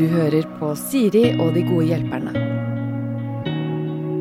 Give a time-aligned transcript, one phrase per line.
[0.00, 2.32] Du hører på Siri og de gode hjelperne.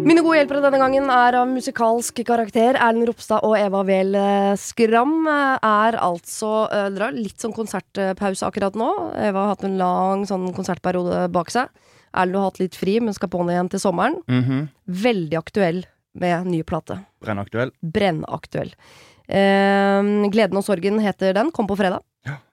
[0.10, 2.76] Mine gode hjelpere denne gangen er av musikalsk karakter.
[2.82, 7.54] Erlend Ropstad og Eva Wehl eh, Skram eh, er altså eh, Dere har litt sånn
[7.56, 8.90] konsertpause akkurat nå.
[9.22, 11.70] Eva har hatt en lang sånn konsertperiode bak seg.
[12.10, 14.18] Erlend har hatt litt fri, men skal på'n igjen til sommeren.
[14.28, 14.66] Mhm.
[15.06, 15.84] Veldig aktuell
[16.20, 17.00] med ny plate.
[17.22, 17.76] Brennaktuell.
[17.86, 18.74] Brennaktuell.
[19.30, 21.54] Eh, Gleden og sorgen heter den.
[21.54, 22.02] Kom på fredag.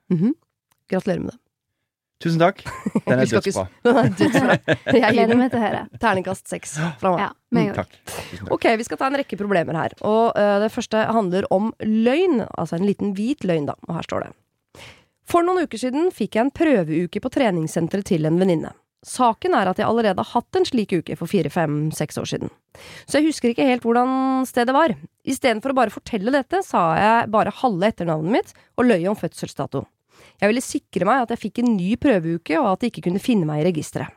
[0.09, 0.15] Ja.
[0.15, 0.33] Mhm.
[0.87, 1.39] Gratulerer med det.
[2.23, 2.63] Tusen takk.
[3.05, 3.65] Den er dødsbra.
[4.95, 5.81] Jeg Gleder meg til å høre.
[6.01, 7.19] terningkast seks fra meg.
[7.21, 7.81] Ja, meg òg.
[7.81, 7.99] Takk.
[8.07, 8.47] Takk.
[8.55, 9.93] Ok, vi skal ta en rekke problemer her.
[10.07, 12.41] Og uh, det første handler om løgn.
[12.57, 13.75] Altså en liten hvit løgn, da.
[13.85, 14.31] Og her står det.
[15.27, 18.71] For noen uker siden fikk jeg en prøveuke på treningssenteret til en venninne.
[19.07, 22.25] Saken er at jeg allerede har hatt en slik uke for fire, fem, seks år
[22.31, 22.49] siden.
[23.05, 24.95] Så jeg husker ikke helt hvordan stedet var.
[25.27, 29.83] Istedenfor å bare fortelle dette, sa jeg bare halve etternavnet mitt og løy om fødselsdato.
[30.41, 33.21] Jeg ville sikre meg at jeg fikk en ny prøveuke, og at de ikke kunne
[33.23, 34.13] finne meg i registeret.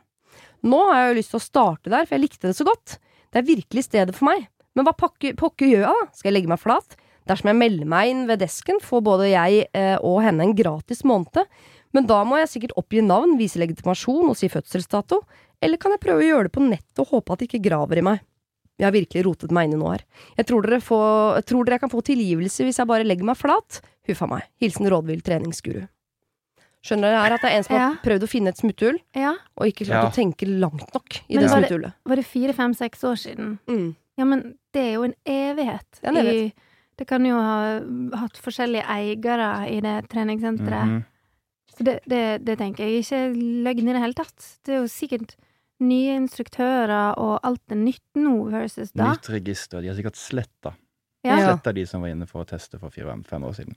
[0.61, 2.97] Nå har jeg jo lyst til å starte der, for jeg likte det så godt.
[3.33, 4.45] Det er virkelig stedet for meg.
[4.77, 6.11] Men hva pakke- pokker gjør jeg, da?
[6.15, 6.97] Skal jeg legge meg flat?
[7.29, 11.03] Dersom jeg melder meg inn ved desken, får både jeg eh, og henne en gratis
[11.07, 11.45] måned.
[11.93, 15.19] Men da må jeg sikkert oppgi navn, vise legitimasjon og si fødselsdato.
[15.61, 17.99] Eller kan jeg prøve å gjøre det på nett og håpe at de ikke graver
[18.01, 18.21] i meg?
[18.79, 20.05] Jeg har virkelig rotet meg inn i noe her.
[20.39, 23.37] Jeg tror dere, får, tror dere jeg kan få tilgivelse hvis jeg bare legger meg
[23.37, 23.81] flat?
[24.09, 24.47] Huffa meg.
[24.63, 25.83] Hilsen rådvill treningsguru.
[26.81, 29.35] Skjønner dere her at det er en som har prøvd å finne et smutthull, Ja.
[29.57, 30.09] og ikke klart Ja.
[30.09, 31.93] å tenke langt nok i Men det var smutthullet.
[32.05, 33.59] Var det fire, fem, seks år siden?
[33.67, 33.95] Mm.
[34.17, 35.85] Ja, men det er jo en evighet.
[36.01, 36.53] Det en evighet.
[36.53, 36.53] I,
[36.97, 37.79] det kan jo ha
[38.17, 40.87] hatt forskjellige eiere i det treningssenteret.
[40.87, 41.05] Mhm.
[41.71, 44.57] Så det, det, det tenker jeg ikke er løgn i det hele tatt.
[44.65, 45.35] Det er jo sikkert
[45.79, 49.13] nye instruktører, og alt er nytt nå versus da.
[49.13, 49.81] Nytt register.
[49.81, 50.75] De har sikkert sletta.
[51.23, 51.37] Ja.
[51.37, 51.47] Ja.
[51.55, 53.75] Sletta de som var inne for å teste for fire-fem år siden.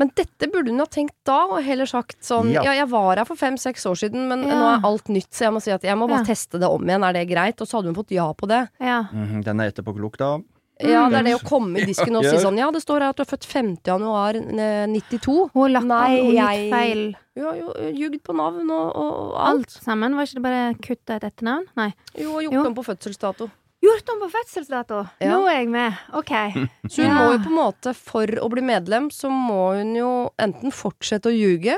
[0.00, 2.72] Men dette burde hun ha tenkt da, og heller sagt sånn Ja, Ja.
[2.72, 4.54] jeg var her for fem-seks år siden, men Ja.
[4.54, 6.34] nå er alt nytt, så jeg må si at jeg må bare Ja.
[6.34, 7.04] teste det om igjen.
[7.04, 7.60] Er det greit?
[7.60, 8.68] Og så hadde hun fått ja på det.
[8.80, 9.02] Ja.
[9.12, 9.44] Mhm.
[9.44, 10.38] Den er etterpåklok, da.
[10.80, 11.10] Ja, Mm.
[11.10, 13.16] det er det å komme i disken og si sånn Ja, det står her at
[13.16, 13.76] du er født 5.
[13.84, 15.50] januar eh, 92.
[15.52, 17.14] Hun lagt Nei, hun jeg- gikk feil.
[17.36, 19.58] Du har jo ljugd på navn og, og alt.
[19.58, 20.16] Alt sammen.
[20.16, 21.64] Var ikke det bare kutta et etternavn?
[21.76, 21.94] Nei.
[22.18, 22.66] Jo, og gjort Jo.
[22.66, 23.50] om på fødselsdato.
[23.82, 24.98] Gjort om på fødselsdato!
[25.20, 25.32] Ja.
[25.34, 25.96] Nå er jeg med.
[26.14, 26.30] OK.
[26.92, 27.14] Så hun Ja.
[27.18, 31.26] må jo på en måte, for å bli medlem, så må hun jo enten fortsette
[31.30, 31.74] å ljuge,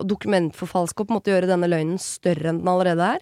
[0.00, 3.20] og dokumentforfalske og på en måte gjøre denne løgnen større enn den allerede er.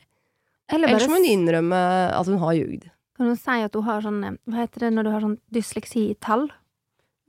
[0.73, 1.81] Eller Ellers bare må hun innrømme
[2.15, 2.87] at hun har ljugd.
[3.19, 5.37] Kan hun si at du har sånn eh, Hva heter det når du har sånn
[5.55, 6.49] dysleksi-tall?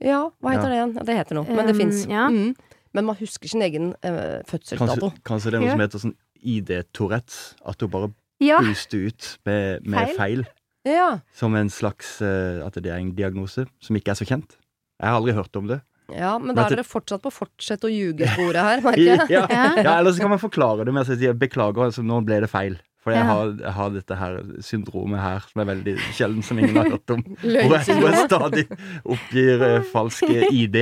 [0.02, 0.70] Ja, hva heter Ja.
[0.70, 0.94] det igjen?
[0.96, 2.06] Ja, det heter noe, men det Um, fins.
[2.10, 2.28] ja.
[2.28, 2.54] Mm.
[2.96, 5.10] Men man husker sin egen uh, fødselsdato.
[5.12, 5.74] Kanskje, kanskje det er noe Ja.
[5.76, 7.54] som heter sånn ID-Tourettes.
[7.66, 8.58] At du bare Ja.
[8.60, 10.16] ut med, med Feil.
[10.16, 10.46] feil.
[10.86, 11.08] Ja.
[11.34, 14.54] Som en slags eh, At det er en diagnose som ikke er så kjent.
[15.02, 15.80] Jeg har aldri hørt om det.
[16.14, 19.28] ja, men Men da er det- dere fortsatt på fortsett å ljuge-sporet her, merker jeg.
[19.34, 19.64] Ja, Ja.
[19.82, 22.50] ja, eller så kan man forklare det med å si beklager, altså, nå ble det
[22.50, 22.78] feil.
[23.02, 23.26] For jeg, Ja.
[23.34, 27.10] har, jeg har dette her syndromet her som er veldig sjelden, som ingen har hørt
[27.14, 27.20] om.
[27.42, 28.64] Hvor jeg, hvor jeg stadig
[29.04, 30.78] oppgir uh, falske ID.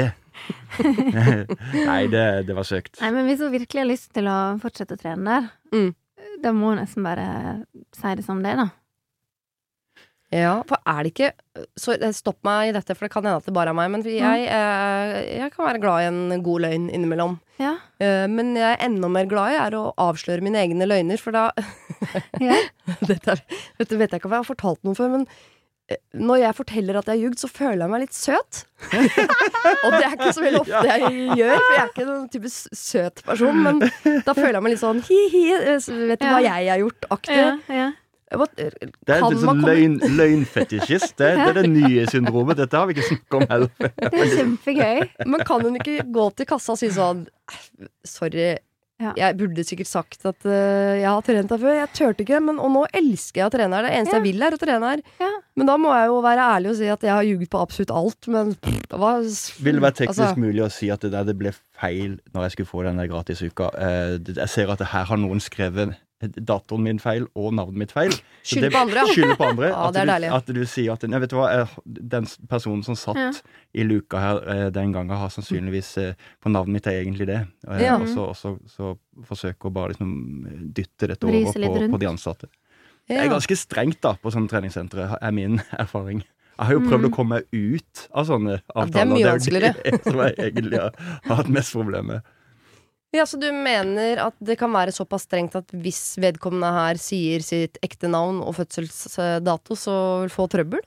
[0.84, 2.97] Nei, det, det var søkt.
[3.00, 5.94] Nei, men hvis hun virkelig har lyst til å fortsette å trene der, Mm.
[6.42, 7.65] da må hun nesten bare
[7.97, 8.69] si det som det, da.
[10.34, 11.31] Ja, for er det ikke
[11.78, 13.91] så, eh, Stopp meg i dette, for det kan hende at det bare er meg.
[13.93, 17.39] Men jeg, eh, jeg kan være glad i en god løgn innimellom.
[17.62, 17.77] Ja.
[18.03, 21.37] Eh, men jeg er enda mer glad i er å avsløre mine egne løgner, for
[21.37, 21.50] da
[22.43, 22.59] Ja.
[23.11, 23.43] dette, er,
[23.78, 25.27] dette vet jeg ikke om jeg har fortalt noen før, men
[25.87, 28.65] eh, når jeg forteller at jeg har ljugd, så føler jeg meg litt søt.
[29.84, 32.55] og det er ikke så veldig ofte jeg gjør, for jeg er ikke noen type
[32.59, 33.62] søt person.
[33.69, 33.84] Men
[34.27, 37.15] da føler jeg meg litt sånn hi-hi, eh, vet du hva jeg har gjort?
[37.15, 37.39] Aktig.
[37.39, 37.93] Ja, ja.
[38.33, 41.17] Hva- Det er sånn komme- løgn, løgnfetisjist.
[41.21, 42.57] Det, det er det nye syndromet.
[42.62, 43.73] Dette har vi ikke snakket om heller.
[44.01, 45.03] Det er kjempegøy.
[45.31, 48.55] Men kan hun ikke gå til kassa og si sånn "Eh, Sorry,
[49.03, 49.11] Ja.
[49.19, 51.75] jeg burde sikkert sagt at uh, jeg har trent her før.
[51.81, 53.83] Jeg turte ikke, men, og nå elsker jeg å trene her.
[53.89, 54.21] Det eneste Ja.
[54.23, 55.03] jeg vil, er å trene her.
[55.21, 55.31] Ja.
[55.59, 57.91] Men da må jeg jo være ærlig og si at jeg har ljuget på absolutt
[57.91, 58.29] alt.
[58.31, 59.11] Men pff, hva
[59.67, 62.47] Vil det være teknisk altså, mulig å si at det der det ble feil når
[62.47, 63.69] jeg skulle få denne der gratisuka?
[63.75, 65.97] Uh, jeg ser at det her har noen skrevet
[66.32, 68.12] datoen min feil og navnet mitt feil.
[68.44, 69.04] Skylder Skyld på andre.
[69.12, 69.68] Skylder på andre.
[69.74, 72.82] Ja, at, det er du, at du sier at vet du hva, eh, den personen
[72.86, 73.30] som satt Ja.
[73.74, 75.92] i luka her eh, den gangen, har sannsynligvis
[76.42, 77.41] På navnet mitt er egentlig det.
[77.68, 77.97] Eh, Ja.
[78.00, 78.94] Og så, så, så
[79.24, 80.12] forsøker å bare liksom
[80.74, 82.48] dytte dette over på, på de ansatte.
[83.09, 86.22] Det er ganske strengt da på sånne treningssentre, er min erfaring.
[86.54, 87.10] Jeg har jo prøvd Mm.
[87.10, 89.10] å komme meg ut av sånne Ja, det er avtaler.
[89.16, 89.74] mye vanskeligere.
[89.84, 90.92] det som jeg egentlig har
[91.26, 92.22] har hatt mest problemer med.
[93.15, 97.43] Ja, Så du mener at det kan være såpass strengt at hvis vedkommende her sier
[97.47, 99.95] sitt ekte navn og fødselsdato, så
[100.25, 100.83] vil få trøbbel?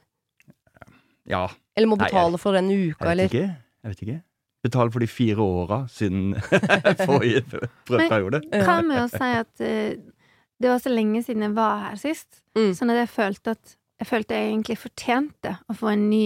[1.28, 1.46] Ja,
[1.76, 3.56] Eller må Nei, betale for den uka, jeg eller vet ikke.
[3.84, 4.20] Jeg vet ikke.
[4.68, 6.34] betale for de fire åra siden
[7.08, 7.44] forrige
[7.88, 8.42] prøveperiode.
[8.64, 10.14] Hva med å si at uh,
[10.58, 12.72] det var så lenge siden jeg var her sist, Mm.
[12.74, 16.24] sånn at jeg følte at jeg følte jeg egentlig fortjente å få en ny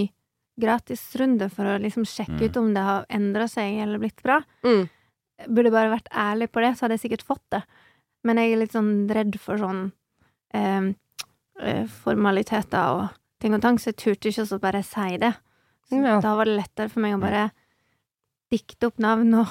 [0.61, 2.45] gratisrunde for å liksom sjekke Mm.
[2.47, 4.37] ut om det har endra seg eller blitt bra.
[4.63, 4.85] Mm.
[5.47, 7.63] Burde bare vært ærlig på det, så hadde jeg sikkert fått det.
[8.27, 9.81] Men jeg er litt sånn redd for sånn
[10.53, 10.91] eh,
[11.61, 15.33] eh, formaliteter og ting og tang, så jeg turte ikke å bare si det.
[15.89, 16.19] Så Ja.
[16.23, 17.49] Da var det lettere for meg å bare
[18.51, 19.47] dikte opp navn og,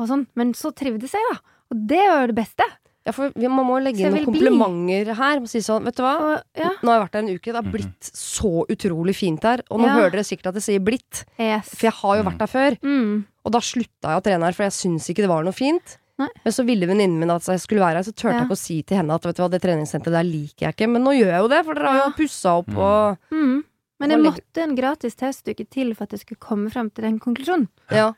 [0.00, 0.26] og sånn.
[0.34, 1.38] Men så trivdes jeg, da.
[1.70, 2.66] Og det var jo det beste.
[3.06, 5.14] Ja, for vi, man må legge inn noen komplimenter bli.
[5.16, 5.40] her.
[5.46, 6.42] Si sånn, vet du hva?
[6.54, 7.44] Ja, Nå har jeg vært der en uke.
[7.48, 7.72] Det har Mhm.
[7.72, 9.62] blitt så utrolig fint her.
[9.70, 9.94] Og nå Ja.
[9.96, 11.70] hører dere sikkert at jeg sier 'blitt', yes.
[11.74, 12.76] for jeg har jo vært der før.
[12.82, 13.24] Mm.
[13.44, 15.96] Og da slutta jeg å trene her, for jeg syns ikke det var noe fint.
[16.18, 16.28] Nei.
[16.44, 18.38] Men så ville venninnen min at jeg skulle være her, så turte Ja.
[18.40, 20.76] jeg ikke å si til henne at vet du hva, det treningssenteret der liker jeg
[20.76, 20.90] ikke.
[20.92, 22.76] Men nå gjør jeg jo det, for dere har jo pussa opp Mm.
[22.76, 23.64] og Mm.
[23.98, 27.18] Men jeg måtte en gratis testuke til for at jeg skulle komme frem til den
[27.18, 27.68] konklusjonen.
[27.90, 28.12] Ja.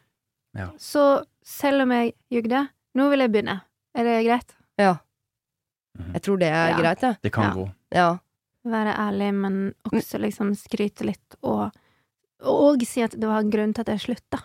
[0.77, 3.63] Så selv om jeg jugde, nå vil jeg begynne.
[3.95, 4.55] Er det greit?
[4.83, 4.97] Ja.
[5.99, 6.13] Mhm.
[6.17, 6.77] Jeg tror det er Ja.
[6.81, 7.17] greit, jeg.
[7.23, 7.55] Det kan Ja.
[7.57, 7.67] gå.
[7.93, 8.11] Ja.
[8.65, 11.73] Være ærlig, men også liksom skryte litt, og,
[12.43, 14.43] og si at det var en grunn til at jeg slutta.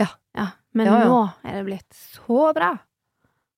[0.00, 0.06] Ja.
[0.34, 0.46] ja.
[0.74, 1.04] Men Ja, ja.
[1.08, 2.78] nå er det blitt så bra.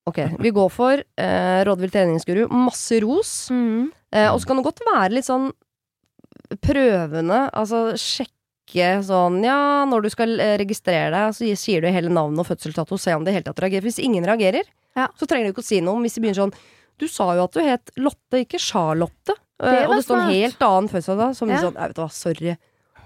[0.07, 2.49] Ok, vi går for eh, rådvill treningsguru.
[2.51, 3.51] Masse ros.
[3.51, 3.91] Mm.
[4.13, 5.53] Eh, og så kan det godt være litt sånn
[6.65, 7.93] prøvende, altså
[8.69, 12.47] sjekke sånn Ja, når du skal eh, registrere deg, så sier du hele navnet og
[12.47, 13.83] fødselsdato, se om det i hele tatt reagerer.
[13.83, 14.63] Hvis ingen reagerer,
[14.97, 15.09] Ja.
[15.19, 16.01] så trenger du ikke å si noe.
[16.03, 16.55] Hvis de begynner sånn
[16.99, 19.31] Du sa jo at du het Lotte, ikke Charlotte.
[19.63, 21.37] Eh, Det og det står en helt annen fødselsdag.
[21.37, 21.59] Som Ja.
[21.63, 22.47] sånn Jeg vet du hva, sorry.
[22.49, 22.59] Jeg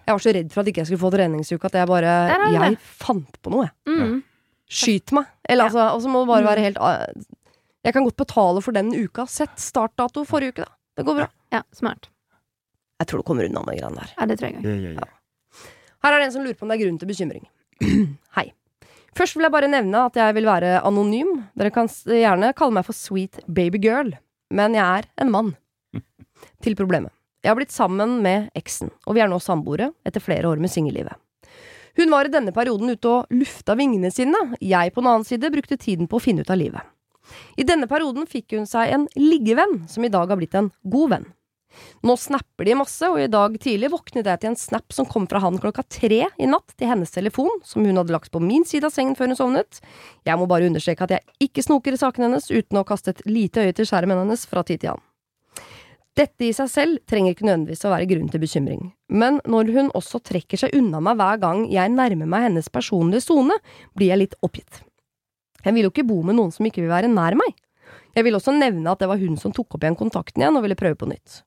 [0.09, 2.53] var så redd for at ikke jeg skulle få treningsuke at jeg bare.
[2.53, 3.99] Jeg fant på noe, jeg.
[3.99, 4.23] Mm.
[4.69, 5.27] Skyt meg.
[5.49, 5.69] Eller Ja.
[5.69, 6.49] altså, og så må det bare Mm.
[6.49, 7.07] være helt ah,
[7.85, 9.27] Jeg kan godt betale for den uka.
[9.27, 10.71] Sett startdato forrige uke, da.
[10.97, 11.29] Det går bra.
[11.53, 12.09] Ja, smart.
[13.01, 14.11] Jeg tror du kommer unna med de greiene der.
[14.19, 14.65] Ja, det tror jeg òg.
[14.65, 15.22] Ja, ja, ja.
[16.03, 17.45] Her er det en som lurer på om det er grunn til bekymring.
[18.37, 18.49] Hei.
[19.15, 21.35] Først vil jeg bare nevne at jeg vil være anonym.
[21.59, 24.11] Dere kan gjerne kalle meg for sweet baby girl,
[24.51, 25.53] men jeg er en mann.
[26.65, 27.13] Til problemet.
[27.43, 30.71] Jeg har blitt sammen med eksen, og vi er nå samboere etter flere år med
[30.71, 31.15] singellivet.
[31.99, 34.39] Hun var i denne perioden ute og lufta vingene sine.
[34.63, 36.83] Jeg på den annen side brukte tiden på å finne ut av livet.
[37.59, 41.15] I denne perioden fikk hun seg en liggevenn, som i dag har blitt en god
[41.15, 41.29] venn.
[42.07, 45.29] Nå snapper de masse, og i dag tidlig våknet jeg til en snap som kom
[45.31, 48.67] fra han klokka tre i natt til hennes telefon, som hun hadde lagt på min
[48.69, 49.81] side av sengen før hun sovnet.
[50.29, 53.25] Jeg må bare understreke at jeg ikke snoker i sakene hennes uten å kaste et
[53.29, 55.09] lite øye til skjermen hennes fra tid til annen.
[56.13, 59.87] Dette i seg selv trenger ikke nødvendigvis å være grunn til bekymring, men når hun
[59.97, 63.57] også trekker seg unna meg hver gang jeg nærmer meg hennes personlige sone,
[63.97, 64.83] blir jeg litt oppgitt.
[65.65, 67.57] Jeg vil jo ikke bo med noen som ikke vil være nær meg.
[68.13, 70.65] Jeg vil også nevne at det var hun som tok opp igjen kontakten igjen og
[70.67, 71.43] ville prøve på nytt.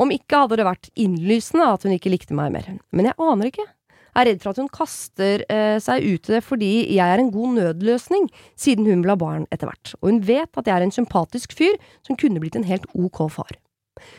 [0.00, 3.50] Om ikke hadde det vært innlysende at hun ikke likte meg mer, men jeg aner
[3.50, 3.66] ikke.
[4.08, 7.22] Jeg er redd for at hun kaster eh, seg ut i det fordi jeg er
[7.22, 8.26] en god nødløsning,
[8.58, 11.54] siden hun vil ha barn etter hvert, og hun vet at jeg er en sympatisk
[11.54, 13.54] fyr som kunne blitt en helt ok far.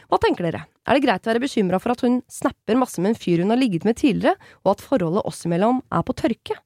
[0.07, 3.13] Hva tenker dere, er det greit å være bekymra for at hun snapper masse med
[3.13, 6.60] en fyr hun har ligget med tidligere, og at forholdet oss imellom er på tørke?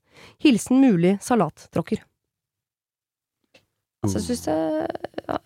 [0.43, 2.03] Hilsen mulig salattråkker.
[4.03, 4.57] Altså, jeg syns det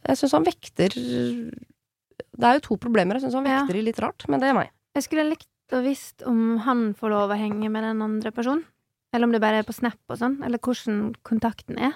[0.09, 3.17] Jeg syns han vekter Det er jo to problemer.
[3.17, 3.85] Jeg syns han vekter ja.
[3.85, 4.73] litt rart, men det er meg.
[4.97, 8.65] Jeg skulle likt å visst om han får lov å henge med den andre personen.
[9.13, 10.39] Eller om det bare er på Snap og sånn.
[10.45, 11.95] Eller hvordan kontakten er.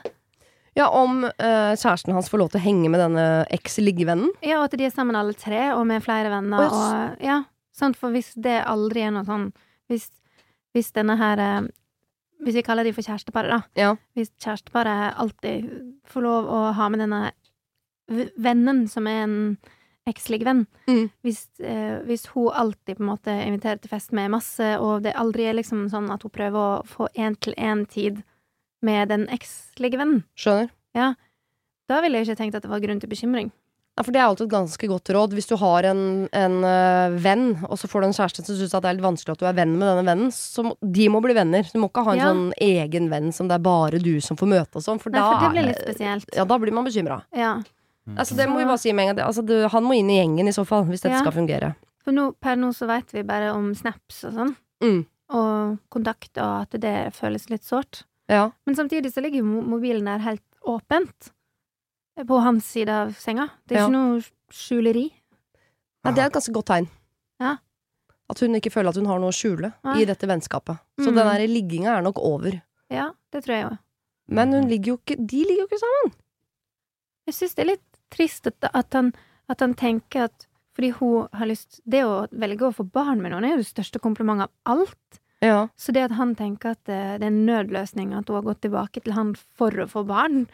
[0.78, 4.32] Ja, om eh, kjæresten hans får lov til å henge med denne eks-liggevennen.
[4.46, 6.64] Ja, og at de er sammen alle tre, og med flere venner.
[6.64, 7.42] Å, Og, ja,
[7.76, 8.00] sant?
[8.00, 9.50] For hvis det aldri er noe sånn
[9.92, 10.08] Hvis,
[10.72, 11.68] hvis denne her eh,
[12.42, 13.62] Hvis vi kaller de for kjæresteparet, da.
[13.78, 13.92] Ja.
[14.18, 15.70] Hvis kjæresteparet alltid
[16.10, 17.32] får lov å ha med denne
[18.42, 19.38] vennen som er en
[20.10, 21.12] eksligvenn Mm.
[21.24, 25.14] hvis, eh, hvis hun alltid på en måte inviterer til fest med masse, og det
[25.14, 28.24] aldri er liksom sånn at hun prøver å få én-til-én-tid
[28.82, 30.72] med den eksligvennen, Skjønner.
[31.88, 33.52] da ville jeg ikke tenkt at det var grunn til bekymring.
[34.02, 35.34] Ja, for det er alltid et ganske godt råd.
[35.38, 36.00] Hvis du har en,
[36.34, 39.36] en uh, venn, og så får du en kjæreste som syns det er litt vanskelig
[39.36, 41.70] at du er venn med denne vennen, så må, de må bli venner.
[41.70, 42.32] Du må ikke ha en Ja.
[42.32, 45.22] sånn egen venn som det er bare du som får møte og sånn, for Nei,
[45.22, 46.26] da det blir litt spesielt.
[46.34, 47.22] Ja, da blir man bekymra.
[47.38, 47.60] Ja.
[48.18, 49.28] Altså, det må vi bare si med en gang.
[49.28, 51.22] Altså, du, han må inn i gjengen i så fall, hvis dette Ja.
[51.22, 51.76] skal fungere.
[52.02, 55.06] For nå, per nå så vet vi bare om snaps og sånn, Mm.
[55.30, 58.04] og kontakt, og at det føles litt sårt.
[58.28, 58.50] Ja.
[58.66, 61.30] Men samtidig så ligger jo mobilen der helt åpent.
[62.28, 63.50] På hans side av senga.
[63.68, 63.88] Det er Ja.
[63.88, 65.12] ikke noe skjuleri.
[66.04, 66.88] Nei, det er et ganske godt tegn.
[67.40, 67.58] Ja.
[68.30, 70.02] At hun ikke føler at hun har noe å skjule Nei.
[70.02, 70.80] i dette vennskapet.
[71.00, 71.16] Så Mm.
[71.16, 72.62] den der ligginga er nok over.
[72.90, 73.80] Ja, det tror jeg òg.
[74.28, 76.14] Men hun ligger jo ikke De ligger jo ikke sammen!
[77.28, 79.14] Jeg syns det er litt trist at, at, han,
[79.50, 83.32] at han tenker at fordi hun har lyst Det å velge å få barn med
[83.34, 85.20] noen er jo det største komplimentet av alt.
[85.42, 85.68] Ja.
[85.78, 88.62] Så det at han tenker at det, det er en nødløsning at hun har gått
[88.62, 90.48] tilbake til han for å få barn,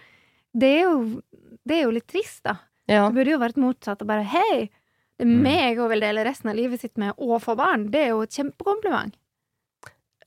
[0.54, 1.22] det er jo,
[1.68, 2.58] det er jo litt trist, da.
[2.88, 3.08] ja.
[3.10, 4.70] Det burde jo vært motsatt og bare hei,
[5.18, 5.42] det er Mm.
[5.42, 7.88] meg hun vil dele resten av livet sitt med og få barn.
[7.90, 9.16] Det er jo et kjempekompliment.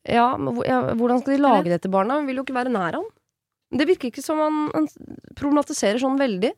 [0.09, 2.17] Ja, men hvordan skal de lage det til barna?
[2.19, 3.07] Hun vil jo ikke være nær han.
[3.71, 4.89] Det virker ikke som han, han
[5.39, 6.51] problematiserer sånn veldig.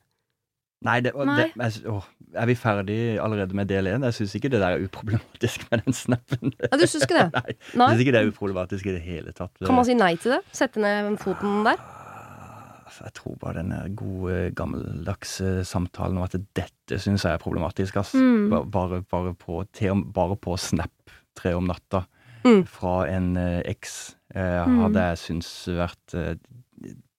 [0.83, 1.35] Nei, det, Nei.
[1.37, 1.99] det jeg, å,
[2.35, 4.02] er vi ferdig allerede med del én?
[4.09, 6.54] Jeg syns ikke det der er uproblematisk med den snappen.
[6.57, 7.28] Ja, du syns ikke det?
[7.37, 7.90] Nei, jeg Nei?
[7.92, 9.52] syns ikke det er uproblematisk i det hele tatt.
[9.61, 10.40] Kan man si nei til det?
[10.57, 11.85] Sette ned foten der?
[13.00, 17.96] Jeg tror bare den gode, gammeldagse samtalen om at dette syns jeg er problematisk.
[17.96, 18.12] Ass.
[18.14, 18.50] Mm.
[18.70, 19.62] Bare, bare, på,
[20.12, 20.90] bare på Snap
[21.34, 22.04] tre om natta
[22.44, 22.64] Mm.
[22.66, 24.80] fra en eh, eks eh, Mm.
[24.82, 26.34] hadde jeg syntes vært eh,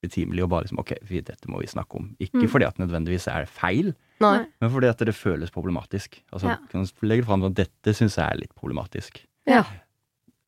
[0.04, 2.10] betimelig å bare liksom Ok, vi, dette må vi snakke om.
[2.20, 2.50] Ikke Mm.
[2.52, 4.46] fordi at nødvendigvis er det feil, Nei.
[4.62, 6.20] Men fordi at det føles problematisk.
[6.32, 6.58] Altså, Ja.
[6.70, 9.24] kan legge fram at dette syns jeg er litt problematisk.
[9.48, 9.64] Ja.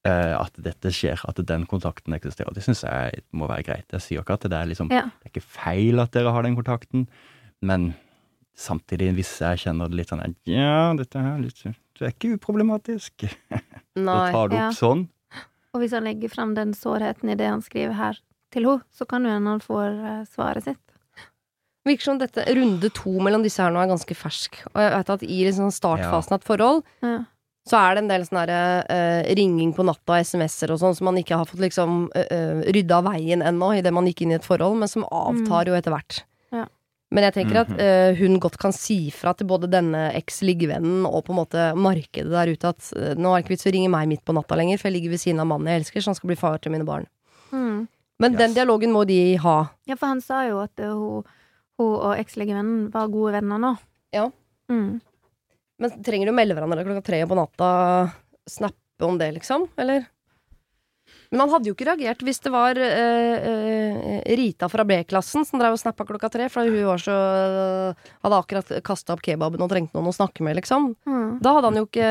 [0.05, 2.53] Eh, at dette skjer, at den kontakten eksisterer.
[2.53, 3.87] Det syns jeg må være greit.
[3.95, 5.07] Jeg sier ikke at det er liksom Ja.
[5.09, 7.07] det er ikke feil at dere har den kontakten,
[7.65, 7.95] men
[8.55, 12.35] samtidig, hvis jeg kjenner det litt sånn Ja, dette her er litt Det er ikke
[12.37, 13.25] uproblematisk.
[13.95, 14.67] Nei, da tar du Ja.
[14.69, 15.07] opp sånn.
[15.73, 18.19] Og hvis han legger frem den sårheten i det han skriver her
[18.51, 20.77] til henne, så kan jo hende han får eh, svaret sitt.
[21.85, 24.61] Virker som dette runde to mellom disse her nå er ganske fersk.
[24.73, 27.25] Og jeg vet at i liksom startfasen av et forhold, Ja.
[27.65, 31.17] Så er det en del sånn eh, ringing på natta, SMS-er og sånn, som man
[31.17, 34.45] ikke har fått liksom uh, rydda av veien ennå, idet man gikk inn i et
[34.45, 36.19] forhold, men som avtar jo etter hvert.
[36.53, 36.67] Ja.
[37.15, 41.23] Men jeg tenker at eh, hun godt kan si fra til både denne eks-liggevennen og
[41.25, 43.91] på en måte markedet der ute at uh, nå er det ikke vits å ringe
[43.93, 46.13] meg midt på natta lenger, for jeg ligger ved siden av mannen jeg elsker, så
[46.13, 47.09] han skal bli far til mine barn.
[47.49, 47.85] Mm.
[48.21, 49.57] Men den dialogen må de ha.
[49.89, 51.25] ja, for han sa jo at hun,
[51.81, 53.73] hun og ekslegevennen var gode venner nå.
[54.15, 54.29] Ja.
[54.71, 55.01] Mm.
[55.81, 57.69] Men trenger du å melde hverandre klokka tre på natta,
[58.47, 59.67] snappe om det, liksom?
[59.81, 60.05] Eller?
[61.33, 65.59] Men han hadde jo ikke reagert hvis det var eh, eh, Rita fra B-klassen som
[65.59, 67.15] drev og snappa klokka tre, for hun var så
[68.23, 70.93] Hadde akkurat kasta opp kebaben og trengte noen å snakke med, liksom.
[71.05, 71.37] Mm.
[71.43, 72.09] Da hadde han jo ikke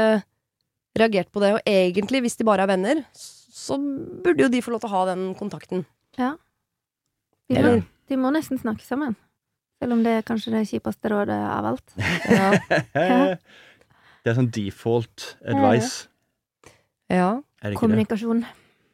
[0.99, 1.55] reagert på det.
[1.57, 4.95] Og egentlig, hvis de bare er venner, så burde jo de få lov til å
[4.95, 5.87] ha den kontakten.
[7.51, 7.75] De, må,
[8.11, 9.17] de må nesten snakke sammen.
[9.85, 11.95] Selv om det er kanskje det kjipeste rådet av alt.
[12.95, 13.37] Ja.
[14.25, 16.07] det er sånn default advice.
[17.13, 17.41] ja.
[17.65, 17.79] Er det?
[17.81, 18.43] Kommunikasjon.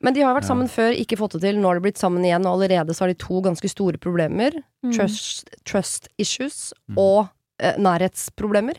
[0.01, 0.53] Men de har vært Ja.
[0.55, 1.57] sammen før, ikke fått det til.
[1.61, 4.55] Nå har de blitt sammen igjen, og allerede så har de to ganske store problemer.
[4.85, 4.93] Mm.
[4.97, 6.97] Trust, trust issues Mm.
[6.99, 7.29] og
[7.61, 8.79] eh, nærhetsproblemer.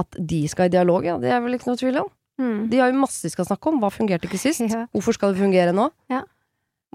[0.00, 2.08] At de skal i dialog, ja, det er vel ikke noe tvil om.
[2.40, 2.70] Mm.
[2.70, 3.78] De har jo masse de skal snakke om.
[3.80, 4.60] Hva fungerte ikke sist?
[4.74, 4.86] Ja.
[4.94, 5.90] Hvorfor skal det fungere nå?
[6.10, 6.22] Ja.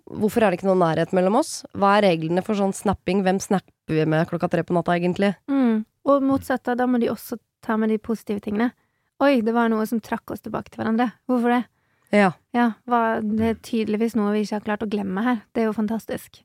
[0.05, 1.63] Hvorfor er det ikke noen nærhet mellom oss?
[1.74, 3.24] Hva er reglene for sånn snapping?
[3.25, 5.33] Hvem snapper vi med klokka tre på natta, egentlig?
[5.50, 5.85] Mm.
[6.05, 8.69] Og motsatt, da, må de også ta med de positive tingene.
[9.24, 11.09] Oi, det var noe som trakk oss tilbake til hverandre.
[11.25, 11.63] Hvorfor det?
[12.13, 12.33] Ja.
[12.55, 15.41] Ja, hva, det er tydeligvis noe vi ikke har klart å glemme her.
[15.55, 16.43] Det er jo fantastisk.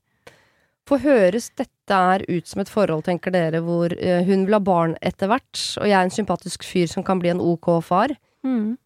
[0.89, 4.61] For høres dette er ut som et forhold, tenker dere, hvor eh, hun vil ha
[4.63, 8.15] barn etter hvert, og jeg er en sympatisk fyr som kan bli en ok far?
[8.47, 8.79] Mm.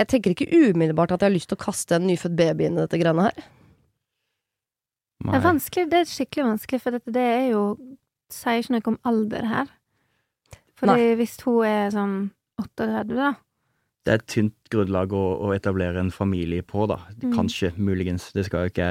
[0.00, 2.78] Jeg tenker ikke umiddelbart at jeg har lyst til å kaste en nyfødt baby inn
[2.78, 3.44] i dette greiene her.
[5.24, 7.62] Det er vanskelig, det er skikkelig vanskelig, for dette, det er jo
[8.32, 9.68] Sier ikke noe om alder her.
[10.74, 12.14] Fordi hvis hun er sånn
[12.58, 13.28] 38, da
[14.02, 16.96] Det er et tynt grunnlag å, å etablere en familie på, da.
[17.22, 17.30] Mm.
[17.36, 18.32] Kanskje, muligens.
[18.34, 18.88] Det skal jo ikke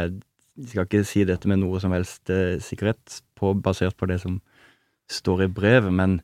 [0.55, 4.21] jeg skal ikke si dette med noe som helst eh, sikkerhet, på, basert på det
[4.23, 4.39] som
[5.11, 6.21] står i brevet, men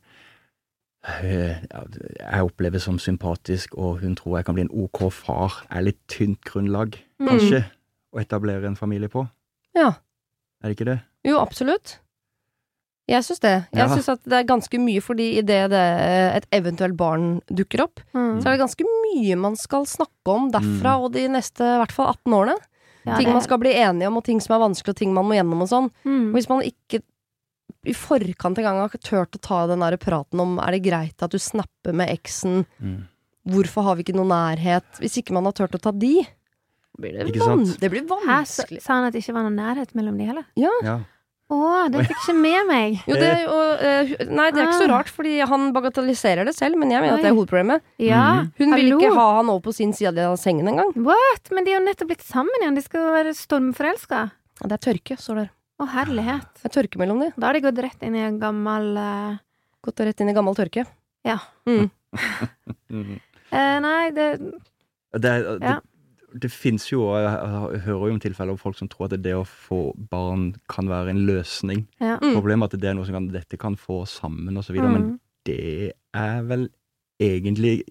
[1.04, 5.84] eh, jeg opplever som sympatisk, og hun tror jeg kan bli en ok far, er
[5.90, 7.28] litt tynt grunnlag, Mm.
[7.28, 7.60] kanskje,
[8.12, 9.26] å etablere en familie på.
[9.74, 9.88] Ja.
[10.62, 11.00] Er det ikke det?
[11.24, 11.98] Jo, absolutt.
[13.10, 13.52] Jeg syns det.
[13.74, 13.88] Jeg Ja.
[13.90, 18.40] syns at det er ganske mye, fordi idet et eventuelt barn dukker opp, mm.
[18.40, 21.02] så er det ganske mye man skal snakke om derfra Mm.
[21.04, 22.56] og de neste i hvert fall 18 årene.
[23.04, 25.12] Ja, ting det- man skal bli enige om, og ting som er vanskelig, og ting
[25.12, 25.90] man må gjennom og sånn.
[26.04, 26.32] mm.
[26.32, 27.02] Hvis man ikke
[27.84, 31.30] i forkant engang har turt å ta den der praten om er det greit at
[31.32, 33.08] du snapper med eksen, Mm.
[33.48, 36.24] hvorfor har vi ikke noe nærhet, hvis ikke man har turt å ta de,
[37.02, 37.80] blir det, Ikke van sant?
[37.82, 40.46] det blir Hæ, sa, sa han at det ikke var noen nærhet mellom de heller?
[40.56, 41.00] Ja.
[41.52, 41.56] Å,
[41.92, 42.94] det fikk ikke med meg!
[43.04, 44.92] Jo, det og, eh, Nei, det er ikke så Ah.
[44.94, 47.82] rart, fordi han bagatelliserer det selv, men jeg mener at det er hovedproblemet.
[48.00, 48.52] Ja, Mhm.
[48.56, 49.00] Hun vil hallo.
[49.02, 50.94] ikke ha han over på sin side av sengen engang.
[50.96, 51.50] What?
[51.52, 54.30] Men de har jo nettopp blitt sammen igjen, de skal jo være stormforelska.
[54.62, 55.50] Ja, Det er tørke, står der.
[55.80, 56.48] Å, herlighet.
[56.62, 57.32] Det er tørke mellom de.
[57.36, 59.36] Da har de gått rett inn i en gammel eh,
[59.84, 60.86] Gått rett inn i gammel tørke.
[61.24, 61.38] Ja.
[61.66, 61.90] Mm.
[62.90, 63.20] Mhm.
[63.52, 64.38] eh, Nei, det
[65.12, 65.80] Det, er- det, Ja.
[66.34, 69.34] Det fins jo, og jeg, hører jo om tilfeller av folk som tror at det
[69.36, 71.86] å få barn kan være en løsning.
[72.00, 72.18] Ja.
[72.22, 72.34] Mm.
[72.36, 74.92] Problemet er at det er noe som kan, dette kan få sammen og så videre,
[74.94, 75.18] men Mm.
[75.44, 76.68] det er vel
[77.22, 77.82] egentlig,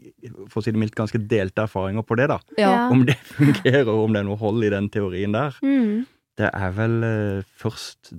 [0.50, 2.40] for å si det mildt, ganske delte erfaringer på det, da.
[2.60, 2.90] Ja.
[2.92, 5.56] Om det fungerer, og om det er noe hold i den teorien der.
[5.64, 6.02] Mm.
[6.40, 8.10] Det er vel eh, først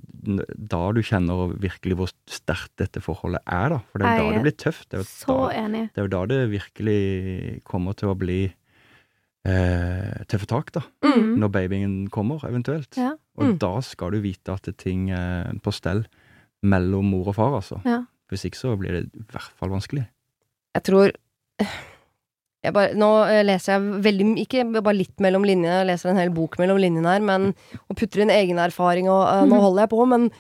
[0.71, 3.79] da du kjenner virkelig hvor sterkt dette forholdet er, da.
[3.91, 4.85] For det er jo da det blir tøft.
[4.93, 5.83] Det er jo Så da, enig.
[5.93, 6.99] det er jo da det virkelig
[7.65, 8.41] kommer til å bli
[9.45, 10.83] eh, tøffe tak, da.
[11.05, 11.37] Mm.
[11.43, 12.97] Når babyen kommer, eventuelt.
[12.97, 13.13] Ja.
[13.39, 13.59] Og Mm.
[13.59, 16.05] da skal du vite at ting er på stell
[16.63, 17.81] mellom mor og far, altså.
[17.85, 18.03] Ja.
[18.31, 20.07] Hvis ikke så blir det i hvert fall vanskelig.
[20.75, 21.11] Jeg tror
[22.63, 26.17] jeg bare, Nå eh, leser jeg veldig Ikke bare litt mellom linjene, jeg leser en
[26.21, 27.55] hel bok mellom linjene her, men
[27.91, 29.61] og putter inn egen erfaring, og uh, nå Mhm.
[29.65, 30.31] holder jeg på, men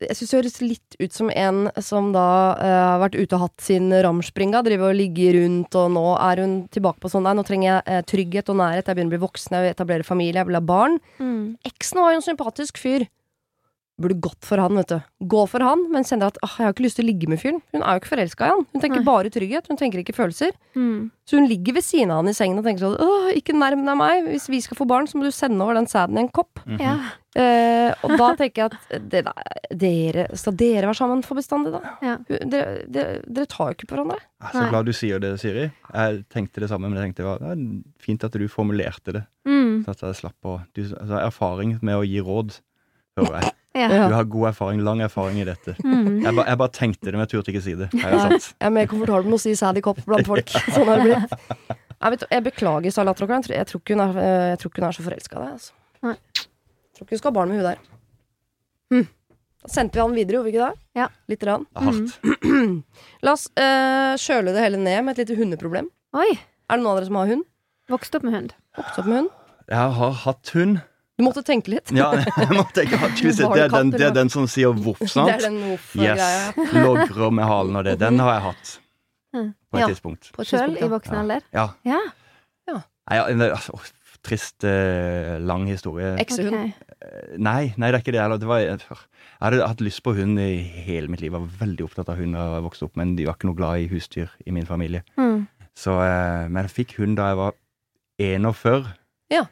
[0.00, 2.26] jeg syns det høres litt ut som en som da
[2.56, 6.44] uh, har vært ute og hatt sin ramspringa, driver og ligger rundt, og nå er
[6.44, 9.16] hun tilbake på sånn Nei, nå trenger jeg uh, trygghet og nærhet, jeg begynner å
[9.18, 11.00] bli voksen, jeg vil etablere familie, jeg vil ha barn.
[11.20, 11.42] Mm.
[11.68, 13.04] Eksen var jo en sympatisk fyr.
[14.00, 15.00] Burde gått for han, vet du.
[15.28, 17.40] Gå for han, men kjenner at ah, jeg har ikke lyst til å ligge med
[17.42, 17.58] fyren.
[17.74, 18.62] Hun er jo ikke forelska i han.
[18.72, 19.06] Hun tenker Nei.
[19.10, 20.54] bare trygghet, hun tenker ikke følelser.
[20.74, 21.10] Mm.
[21.28, 23.84] Så hun ligger ved siden av han i sengen og tenker sånn Åh, ikke nærm
[23.86, 24.30] deg meg.
[24.32, 26.62] Hvis vi skal få barn, så må du sende over den sæden i en kopp.
[26.64, 26.80] Mhm.
[26.80, 26.94] Ja.
[27.38, 31.70] Eh, og da tenker jeg at det, der- dere, skal dere være sammen for bestandig,
[31.76, 31.92] da?
[32.02, 32.16] Ja.
[32.26, 34.16] Dere, dere, dere tar jo ikke på hverandre.
[34.40, 35.68] Jeg er så glad du sier det, Siri.
[35.92, 37.62] Jeg tenkte det samme, men jeg tenkte det var
[38.02, 39.22] fint at du formulerte det.
[39.46, 39.84] Mm.
[39.84, 42.58] Så at jeg slapp å du, altså, Erfaring med å gi råd,
[43.20, 43.52] hører jeg.
[43.76, 43.86] Ja.
[43.86, 44.08] Ja.
[44.10, 45.76] Du har god erfaring, lang erfaring i dette.
[45.84, 46.22] Mm.
[46.24, 47.86] Jeg, ba, jeg bare tenkte det, men jeg turte ikke si det.
[47.94, 48.48] Her er Nei, sant.
[48.58, 50.50] jeg er mer komfortabel med å si sæd i kopp blant folk.
[50.74, 51.36] Sånn har det blitt.
[52.00, 53.44] Jeg, vet, jeg beklager, Salatråkeren.
[53.44, 55.36] Jeg, tror- jeg, tror ikke hun er- eh, jeg tror ikke hun er så forelska
[55.36, 55.54] i deg.
[55.54, 55.72] Altså.
[56.08, 56.16] Nei.
[56.40, 57.80] Jeg tror ikke hun skal ha barn med hun der.
[58.90, 59.06] Mm.
[59.60, 60.84] Da sendte vi han videre, gjorde vi ikke det?
[60.98, 61.08] Ja.
[61.30, 61.42] Litt.
[61.46, 61.66] Rann.
[61.76, 62.74] Det er.
[63.28, 65.90] La oss øh, kjøle det hele ned med et lite hundeproblem.
[66.16, 66.30] Oi.
[66.34, 67.44] Er det noen av dere som har hund?
[67.92, 68.54] Vokste opp med hund.
[68.78, 69.30] Vokst opp med hund?
[69.70, 70.80] Jeg har hatt hund.
[71.20, 71.90] Du måtte tenke litt.
[71.92, 75.42] Ja, jeg måtte tenke det, er den, det er den som sier voff, Det er
[75.44, 76.16] den voff-greia.
[76.56, 76.72] Yes.
[76.80, 77.98] Logrer med halen og det.
[78.00, 78.78] Den har jeg hatt
[79.30, 79.52] Mm.
[79.70, 79.86] på et Ja.
[79.92, 80.32] tidspunkt.
[80.34, 81.44] På Sjøl i voksen alder.
[81.54, 81.68] Ja.
[81.86, 82.00] Ja.
[82.66, 82.80] ja.
[83.14, 83.76] ja, men, altså,
[84.26, 86.16] trist, eh, lang historie.
[86.18, 86.56] Eksehund.
[86.56, 87.36] Okay.
[87.38, 88.40] Nei, nei, det er ikke det heller.
[88.42, 88.80] Det var, jeg
[89.40, 90.56] hadde hatt lyst på hund i
[90.88, 91.30] hele mitt liv.
[91.30, 93.60] Jeg var veldig opptatt av hund da jeg vokste opp, men de var ikke noe
[93.60, 95.04] glad i husdyr i min familie.
[95.16, 95.44] Mm.
[95.78, 97.54] Så, eh, men jeg fikk hund da jeg var
[98.18, 98.90] 41.
[99.30, 99.44] Ja.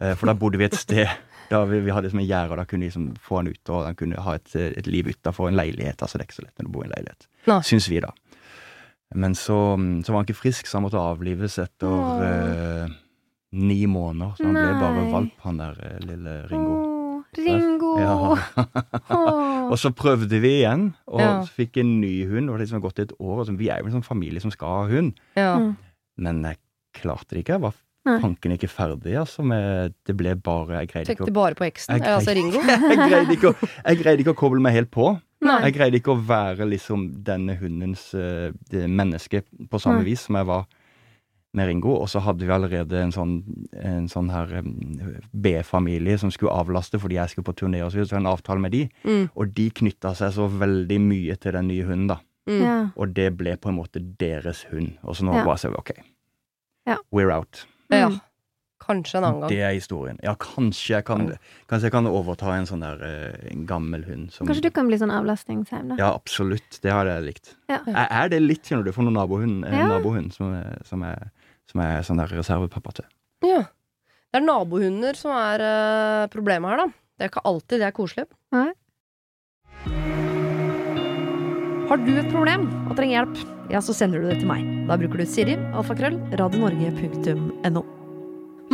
[0.00, 1.06] Eh, for da bodde vi et sted
[1.50, 3.70] da vi, vi hadde liksom en gjerde, og da kunne vi liksom få han ut,
[3.70, 6.00] og han kunne ha et, et liv utafor en leilighet.
[6.02, 7.26] Altså, det er ikke så lett når du bor i en leilighet.
[7.50, 7.58] no.
[7.62, 8.10] Syns vi, da.
[9.14, 9.58] Men så,
[10.02, 12.24] så var han ikke frisk, så han måtte avlives etter oh.
[12.24, 12.88] eh,
[13.54, 14.32] ni måneder.
[14.40, 15.12] Så han ble bare Nei.
[15.12, 16.74] valp, han der eh, lille Ringo.
[16.80, 17.92] Åh, Ringo.
[18.00, 18.16] Ja.
[19.70, 21.30] Og så prøvde vi igjen, og Ja.
[21.60, 22.48] fikk en ny hund.
[22.48, 24.50] Det var liksom gått et år, og så, Vi er jo en sånn familie som
[24.54, 25.14] skal ha hund.
[25.38, 25.54] Ja.
[26.16, 26.58] Men jeg
[26.96, 27.56] klarte det ikke.
[27.60, 28.18] Jeg var Nei.
[28.20, 29.42] fanken ikke ferdig, altså.
[29.42, 31.96] Med, det ble bare Jeg greide ikke å bare på eksen.
[31.96, 32.60] Jeg altså Ringo.
[32.90, 33.54] jeg greide, ikke
[33.86, 35.14] jeg greide ikke å koble meg helt på.
[35.44, 35.58] Nei.
[35.66, 38.10] Jeg greide ikke å være liksom denne hundens
[38.70, 40.10] det menneske på samme Nei.
[40.12, 40.66] vis som jeg var
[41.54, 41.94] med Ringo.
[42.00, 43.34] Og så hadde vi allerede en sånn,
[43.78, 44.52] en sånn her
[45.32, 48.10] B-familie som skulle avlaste fordi jeg skulle på turné og så videre.
[48.12, 49.28] Så en avtale med de, Mm.
[49.34, 52.18] og de knytta seg så veldig mye til den nye hunden, da.
[52.48, 52.60] Mm.
[52.60, 52.88] Ja.
[52.96, 54.96] Og det ble på en måte deres hund.
[55.04, 55.44] Og så nå Ja.
[55.44, 55.92] bare så OK,
[56.86, 56.96] Ja.
[57.12, 57.66] we're out.
[57.90, 58.08] Ja.
[58.08, 58.20] Mm.
[58.84, 59.48] Kanskje en annen gang.
[59.48, 60.18] Det er historien.
[60.22, 61.22] Ja, kanskje jeg kan,
[61.70, 64.26] kanskje jeg kan overta en sånn der eh, en gammel hund.
[64.34, 65.96] Som, Kanskje du kan bli sånn avlastningsheim, da.
[66.02, 66.80] Ja, absolutt.
[66.84, 67.54] Det hadde jeg likt.
[67.72, 67.78] Ja.
[67.86, 69.86] Jeg er det litt, skjønner du, for noen nabohund, en Ja.
[69.88, 71.30] nabohund som, er- som, er,
[71.70, 73.08] som er sånn der reservepappa til.
[73.48, 73.62] Ja.
[74.34, 76.86] Det er nabohunder som er eh, problemet her, da.
[77.16, 78.26] Det er ikke alltid det er koselig.
[78.52, 78.68] Nei.
[81.88, 83.40] Har du et problem og trenger hjelp,
[83.72, 84.64] ja, så sender du det til meg.
[84.88, 87.84] Da bruker du Siri, alfakrøll, radionorge.no.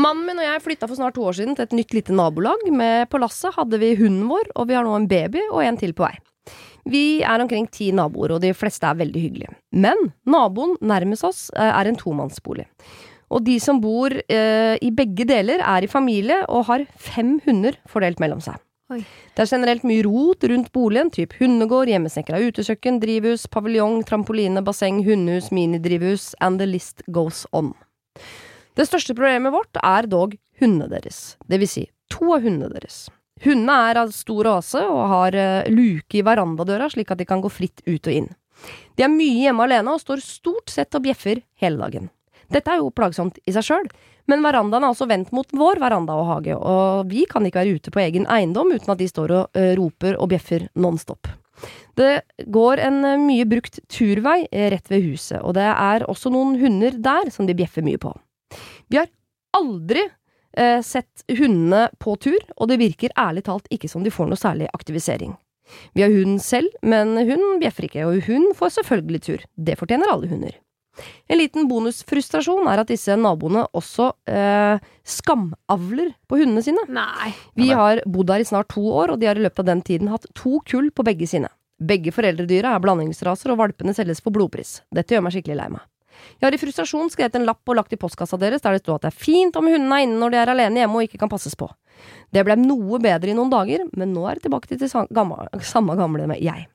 [0.00, 2.62] Mannen min og jeg flytta for snart to år siden til et nytt lite nabolag.
[2.72, 5.78] Med på lasset hadde vi hunden vår, og vi har nå en baby og en
[5.80, 6.14] til på vei.
[6.90, 9.54] Vi er omkring ti naboer, og de fleste er veldig hyggelige.
[9.76, 12.66] Men naboen nærmest oss eh, er en tomannsbolig.
[13.30, 17.76] Og de som bor eh, i begge deler, er i familie og har fem hunder
[17.90, 18.58] fordelt mellom seg.
[18.90, 19.04] Oi.
[19.36, 25.04] Det er generelt mye rot rundt boligen, typ hundegård, hjemmesnekra utekjøkken, drivhus, paviljong, trampoline, basseng,
[25.06, 27.70] hundehus, minidrivhus, and the list goes on.
[28.74, 33.06] Det største problemet vårt er dog hundene deres, det vil si to av hundene deres.
[33.44, 37.40] Hundene er av stor rase og har eh, luke i verandadøra slik at de kan
[37.40, 38.28] gå fritt ut og inn.
[38.98, 42.10] De er mye hjemme alene og står stort sett og bjeffer hele dagen.
[42.50, 43.86] Dette er jo plagsomt i seg sjøl,
[44.30, 47.80] men verandaen er også vendt mot vår veranda og hage, og vi kan ikke være
[47.80, 51.28] ute på egen eiendom uten at de står og eh, roper og bjeffer nonstop.
[51.98, 56.32] Det går en eh, mye brukt turvei eh, rett ved huset, og det er også
[56.32, 58.14] noen hunder der som de bjeffer mye på.
[58.90, 59.10] Vi har
[59.56, 64.30] aldri eh, sett hundene på tur, og det virker ærlig talt ikke som de får
[64.30, 65.36] noe særlig aktivisering.
[65.94, 69.46] Vi har hunden selv, men hun bjeffer ikke, og hun får selvfølgelig tur.
[69.54, 70.56] Det fortjener alle hunder.
[71.30, 76.82] En liten bonusfrustrasjon er at disse naboene også eh, skamavler på hundene sine.
[76.92, 77.30] Nei.
[77.58, 79.84] Vi har bodd her i snart to år, og de har i løpet av den
[79.86, 81.52] tiden hatt to kull på begge sine.
[81.80, 84.80] Begge foreldredyra er blandingsraser, og valpene selges for blodpris.
[84.92, 85.86] Dette gjør meg skikkelig lei meg.
[86.36, 88.92] Jeg har i frustrasjon skrevet en lapp og lagt i postkassa deres der det sto
[88.96, 91.20] at det er fint om hundene er inne når de er alene hjemme og ikke
[91.22, 91.70] kan passes på.
[92.32, 95.96] Det ble noe bedre i noen dager, men nå er det tilbake til det samme
[95.96, 96.66] gamle med jeg.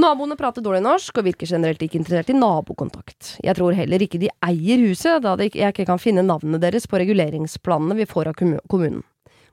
[0.00, 3.34] Naboene prater dårlig norsk og virker generelt ikke interessert i nabokontakt.
[3.44, 6.96] Jeg tror heller ikke de eier huset, da jeg ikke kan finne navnene deres på
[7.02, 9.02] reguleringsplanene vi får av kommunen.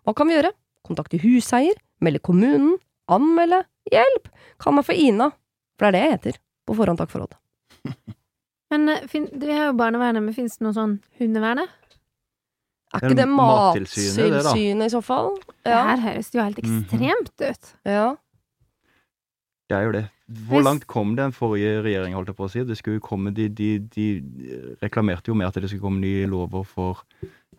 [0.07, 0.53] Hva kan vi gjøre?
[0.87, 1.75] Kontakte huseier?
[2.01, 2.77] Melde kommunen?
[3.11, 3.65] Anmelde?
[3.91, 4.29] Hjelp!
[4.61, 5.31] Kall meg for Ina,
[5.77, 6.39] for det er det jeg heter.
[6.69, 7.39] På forhånd, takk for rådet.
[8.71, 11.71] Men eh, fin, vi har jo barnevernet, men fins det noe sånn hundevernet?
[12.93, 15.31] Er ikke det Mattilsynet, i så fall?
[15.65, 16.83] Det her høres jo helt Mhm.
[16.85, 17.71] ekstremt ut.
[17.85, 18.15] ja.
[19.69, 20.03] Det er jo det.
[20.49, 22.61] Hvor langt kom den forrige regjeringen, holdt jeg på å si?
[22.67, 24.05] Det skulle komme, de, de, de
[24.83, 27.01] reklamerte jo med at det skulle komme nye lover for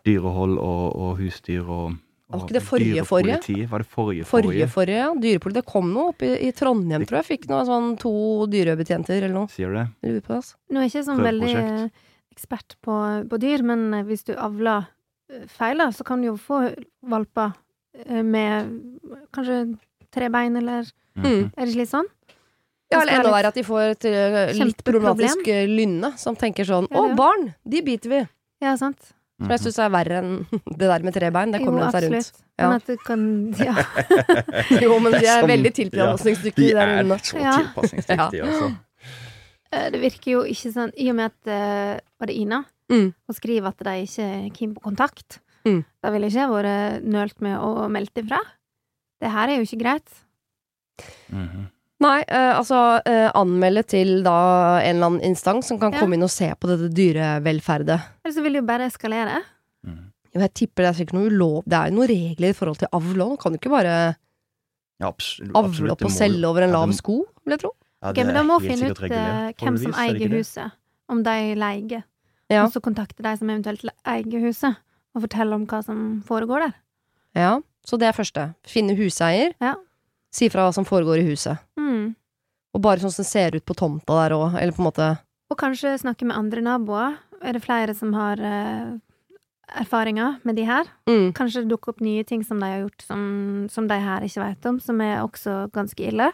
[0.07, 1.97] dyrehold og, og husdyr og,
[2.31, 3.67] Var ikke det forrige forrige?
[3.73, 4.69] Var det forrige Forrige, forrige?
[4.71, 5.09] forrige, ja.
[5.25, 5.59] Dyrepoliti.
[5.59, 7.29] Det kom noe opp i, i Trondheim, tror jeg.
[7.33, 8.13] Fikk noe sånn to
[8.53, 9.51] dyrebetjenter eller noe.
[9.51, 9.89] Sier du det?
[10.07, 10.61] Lurer på det, altså.
[10.71, 12.07] Nå er jeg ikke sånn veldig eh,
[12.37, 13.01] ekspert på,
[13.33, 14.87] på dyr, men eh, hvis du avler
[15.33, 16.69] eh, feil, så kan du jo få
[17.03, 17.59] valper
[18.07, 18.71] med
[19.35, 19.65] kanskje
[20.15, 20.87] tre bein, eller
[21.19, 21.51] Mm.
[21.57, 22.09] Er det ikke litt sånn?
[22.91, 26.67] Ja, eller enda verre at de får et eh, litt problematisk eh, lynne, som tenker
[26.67, 27.45] sånn Ja, Å, er barn!
[27.63, 28.21] De biter vi!
[28.65, 29.13] Ja, sant?
[29.41, 30.33] Som jeg syns er verre enn
[30.81, 31.53] det der med tre bein.
[31.55, 32.33] Det kommer de seg rundt.
[32.61, 32.67] Ja.
[32.69, 33.23] Men at du kan
[33.57, 33.75] Ja.
[34.85, 37.21] Jo, men de er veldig tilpasningsdyktige, ja, de der er hundene.
[37.25, 37.55] så Ja.
[37.63, 38.71] tilpasningsdyktige, altså.
[39.71, 41.47] Eh, Det virker jo ikke sånn I og med at
[42.19, 42.65] Var det Ina?
[42.91, 43.13] Mm.
[43.15, 45.37] Hun skriver at de ikke er keen på kontakt.
[45.63, 45.85] Mm.
[46.03, 48.41] Da ville ikke jeg vært nølt med å melde ifra.
[49.23, 50.11] Det her er jo ikke greit.
[51.31, 51.69] Mhm.
[52.01, 56.01] Nei, eh, altså eh, anmelde til da en eller annen instans som kan Ja.
[56.01, 58.01] komme inn og se på dette dyrevelferdet.
[58.25, 59.43] Eller så vil det jo bare eskalere.
[59.85, 60.07] Mhm.
[60.35, 62.79] Jo, jeg tipper det er sikkert noe ulov Det er jo noen regler i forhold
[62.79, 63.39] til avl òg.
[63.43, 64.17] Kan du ikke bare
[65.01, 66.97] Ja, abs- avle absolutt, opp det og må selge jo- over en ja, lav det-
[66.97, 67.71] sko, vil jeg tro.
[68.03, 69.93] Ja, Ok, det men da er må helt finne sikkert ut regulert, eh, hvem som
[69.93, 70.39] er det eier ikke det?
[70.39, 70.73] huset.
[71.11, 72.05] Om de leier.
[72.49, 72.65] Ja.
[72.65, 74.77] Og så kontakte de som eventuelt eier huset,
[75.15, 76.75] og fortelle om hva som foregår der.
[77.35, 78.55] Ja, Så det er første.
[78.65, 79.53] Finne huseier.
[79.61, 79.75] Ja.
[80.31, 81.59] Si fra hva som foregår i huset.
[81.79, 82.15] Mm.
[82.75, 85.09] Og bare sånn som det ser ut på tomta der òg, eller på en måte
[85.51, 87.17] Og kanskje snakke med andre naboer.
[87.43, 88.99] Er det flere som har uh,
[89.81, 90.87] erfaringer med de her?
[91.09, 91.33] mm.
[91.35, 93.23] Kanskje det dukker opp nye ting som de har gjort som,
[93.73, 96.31] som de her ikke vet om, som er også ganske ille.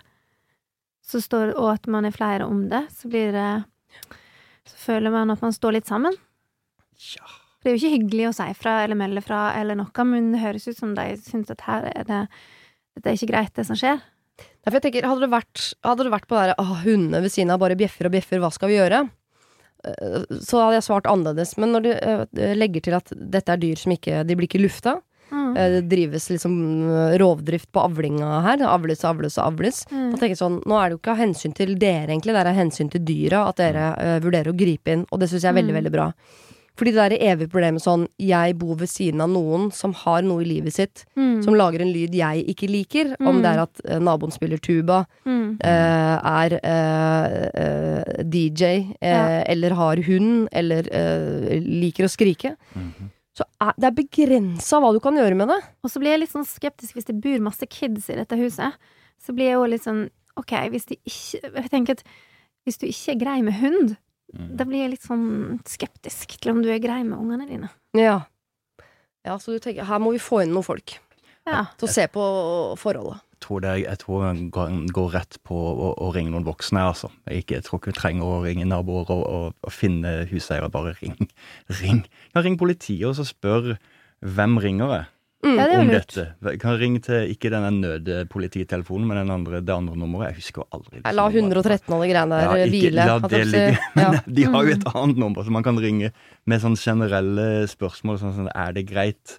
[1.06, 3.48] Så står, og at man er flere om det, så blir det
[4.66, 6.12] Så føler man at man står litt sammen.
[7.14, 7.26] Ja.
[7.62, 10.42] Det er jo ikke hyggelig å si fra eller melde fra eller noe, men det
[10.42, 12.20] høres ut som de syns at her er det
[12.96, 14.00] Dette er ikke greit, det som skjer.
[14.40, 17.32] Nei, jeg tenker, hadde det vært, hadde det vært på det der ah, hundene ved
[17.32, 19.04] siden av bare bjeffer og bjeffer, hva skal vi gjøre?
[19.86, 21.56] Eh, Så hadde jeg svart annerledes.
[21.60, 24.60] Men når du eh, legger til at dette er dyr som ikke De blir ikke
[24.62, 24.96] lufta.
[25.30, 25.56] Mm.
[25.56, 26.56] eh, Det drives liksom
[27.22, 28.58] rovdrift på avlinga her.
[28.62, 29.84] Det avles og avles og avles.
[29.92, 30.10] Mm.
[30.12, 32.34] Da tenker jeg sånn, Nå er det jo ikke av hensyn til dere, egentlig.
[32.34, 35.06] Det er av hensyn til dyra at dere uh, vurderer å gripe inn.
[35.12, 35.80] Og det syns jeg er veldig, Mm.
[35.82, 36.10] veldig bra.
[36.76, 40.42] Fordi det der evige problemet sånn Jeg bor ved siden av noen som har noe
[40.42, 41.42] i livet sitt Mm.
[41.42, 43.16] som lager en lyd jeg ikke liker.
[43.20, 43.42] Om Mm.
[43.42, 45.56] det er at eh, naboen spiller tuba, Mm.
[45.60, 48.62] eh, er eh, eh, DJ,
[49.00, 49.42] eh, Ja.
[49.46, 52.56] eller har hund, eller eh, liker å skrike.
[52.74, 53.10] -hmm.
[53.36, 55.60] Så er, det er begrensa hva du kan gjøre med det.
[55.84, 58.72] Og så blir jeg litt sånn skeptisk hvis det bor masse kids i dette huset.
[59.20, 60.08] Så blir jeg òg litt sånn
[60.38, 62.02] Ok, hvis de ikke Jeg tenker at
[62.66, 63.96] hvis du ikke er grei med hund,
[64.36, 64.56] Mhm.
[64.56, 67.70] da blir jeg litt sånn skeptisk til om du er grei med ungene dine.
[67.96, 68.20] Ja.
[69.24, 70.98] ja, så du tenker her må vi få inn noen folk
[71.46, 71.66] Ja.
[71.78, 72.22] til å se på
[72.76, 73.20] forholdet.
[73.36, 76.80] Jeg tror, det, jeg tror man går, går rett på å, å ringe noen voksne,
[76.80, 77.10] altså.
[77.28, 80.70] Jeg, ikke, jeg tror ikke vi trenger å ringe naboer og, og, og finne huseiere.
[80.72, 81.14] Bare ring.
[81.82, 82.00] Ring.
[82.34, 83.76] Ja, ring politiet og så spør
[84.24, 85.06] hvem ringer jeg
[85.44, 85.58] Mm.
[85.58, 86.16] Ja, det om dette.
[86.16, 86.40] lurt.
[86.42, 86.58] dette.
[86.58, 87.70] Kan ringe til ikke denne
[88.00, 90.30] nødpolititelefonen, men den andre, det andre nummeret.
[90.32, 90.96] Jeg husker aldri.
[91.02, 93.06] Liksom, la 113 og de greiene der Ja, ikke hvile.
[93.06, 93.78] la det de- ligge.
[93.96, 94.10] Ja.
[94.10, 94.80] Men de har jo Mm.
[94.80, 96.12] et annet nummer, så man kan ringe
[96.46, 98.18] med sånn generelle spørsmål.
[98.18, 99.38] Sånn som er det greit,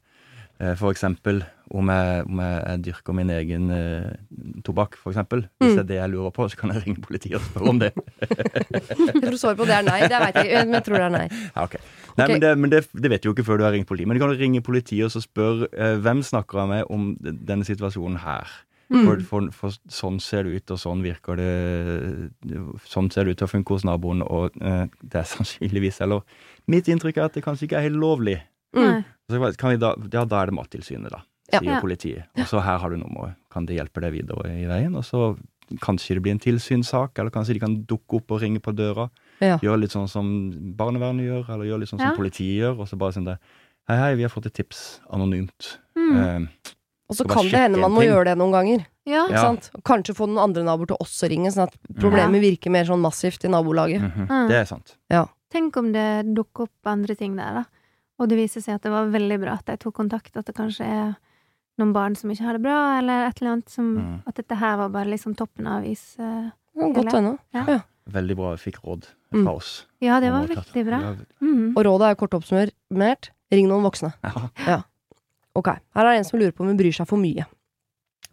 [0.60, 4.12] eh, for eksempel, om jeg, om jeg, jeg dyrker min egen eh,
[4.63, 5.45] tobakk, eksempel.
[5.60, 5.75] Hvis Mm.
[5.75, 7.91] det er det jeg lurer på, så kan jeg ringe politiet og spørre om det.
[9.17, 9.99] Jeg tror svaret på det er nei.
[10.08, 11.25] Det vet jeg ikke, men jeg tror det er nei.
[11.32, 11.80] Ja, okay.
[12.17, 12.32] Nei, okay.
[12.32, 14.08] men, det, men det, det vet du jo ikke før du har ringt politiet.
[14.10, 17.67] Men du kan ringe politiet og så spørre eh, hvem snakker jeg med om denne
[17.67, 18.47] situasjonen her.
[18.88, 19.03] Mm.
[19.03, 21.49] For, for, for sånn ser det ut, og sånn virker det
[22.88, 26.23] Sånn ser det ut til å funke hos naboen, og eh, det er sannsynligvis Eller
[26.71, 28.38] mitt inntrykk er at det kanskje ikke er helt lovlig.
[28.75, 29.03] Mm.
[29.27, 31.21] Så kan vi da, ja, da er det Mattilsynet, da.
[31.51, 31.79] Sier Ja.
[31.81, 32.23] politiet.
[32.38, 33.36] Og så her har du nummeret.
[33.51, 34.95] Kan det hjelpe deg videre i veien?
[34.95, 35.38] Og så
[35.79, 39.10] kanskje det blir en tilsynssak, eller kanskje de kan dukke opp og ringe på døra.
[39.41, 39.57] Ja.
[39.57, 42.10] Gjøre litt sånn som barnevernet gjør, eller gjøre litt sånn Ja.
[42.10, 43.38] som politiet gjør, og så bare si det
[43.88, 45.77] Hei, hei, vi har fått et tips anonymt.
[45.95, 46.15] Mm.
[46.17, 46.47] Eh,
[47.10, 48.86] Og så kan det hende man må gjøre det noen ganger.
[49.05, 49.25] Ja.
[49.29, 49.69] Ikke sant?
[49.86, 53.45] Kanskje få noen andre naboer til også ringe, sånn at problemet virker mer sånn massivt
[53.45, 54.01] i nabolaget.
[54.01, 54.47] mhm, Mm.
[54.49, 54.97] Det er sant.
[55.49, 57.63] Tenk om det dukker opp andre ting der, da.
[58.19, 60.55] Og det viser seg at det var veldig bra at de tok kontakt, at det
[60.55, 61.15] kanskje er
[61.77, 64.21] noen barn som ikke har det bra, eller et eller annet som Mm.
[64.27, 66.15] At dette her var bare liksom toppen av is...
[66.19, 67.63] Uh, ja, godt godt Ja.
[67.67, 67.79] ja.
[68.07, 69.43] Veldig bra vi fikk råd Mm.
[69.43, 69.85] fra oss.
[69.99, 71.15] Ja, det var veldig bra.
[71.41, 71.73] Mm.
[71.75, 74.13] Og rådet er kort oppsummert ring noen voksne.
[74.67, 74.81] ja.
[75.55, 77.43] Ok, her er det en som lurer på om hun bryr seg for mye.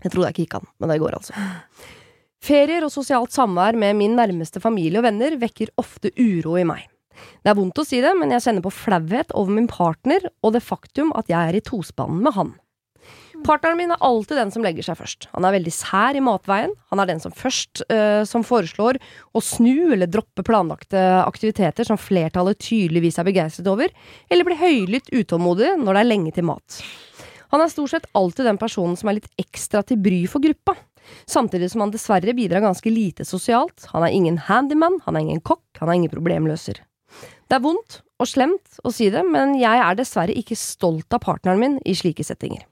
[0.04, 1.34] Jeg trodde jeg ikke gikk an, men det går altså.
[2.44, 6.84] Ferier og sosialt samvær med min nærmeste familie og venner vekker ofte uro i meg.
[7.42, 10.52] Det er vondt å si det, men jeg kjenner på flauhet over min partner og
[10.52, 12.52] det faktum at jeg er i tospannen med han.
[13.44, 15.26] Partneren min er alltid den som legger seg først.
[15.34, 16.70] Han er veldig sær i matveien.
[16.88, 18.96] Han er den som først uh, som foreslår
[19.36, 23.92] å snu eller droppe planlagte aktiviteter som flertallet tydeligvis er begeistret over,
[24.32, 26.80] eller blir høylytt utålmodig når det er lenge til mat.
[27.52, 30.78] Han er stort sett alltid den personen som er litt ekstra til bry for gruppa.
[31.28, 33.90] Samtidig som han dessverre bidrar ganske lite sosialt.
[33.92, 36.80] Han er ingen handyman, han er ingen kokk, han er ingen problemløser.
[37.44, 41.20] Det er vondt og slemt å si det, men jeg er dessverre ikke stolt av
[41.26, 42.64] partneren min i slike settinger.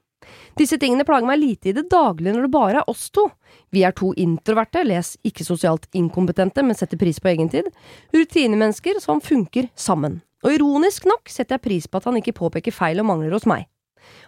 [0.59, 3.27] Disse tingene plager meg lite i det daglige når det bare er oss to.
[3.73, 7.69] Vi er to introverte, les ikke sosialt inkompetente, men setter pris på egen tid.
[8.13, 10.21] Rutinemennesker som funker sammen.
[10.43, 13.47] Og ironisk nok setter jeg pris på at han ikke påpeker feil og mangler hos
[13.49, 13.65] meg.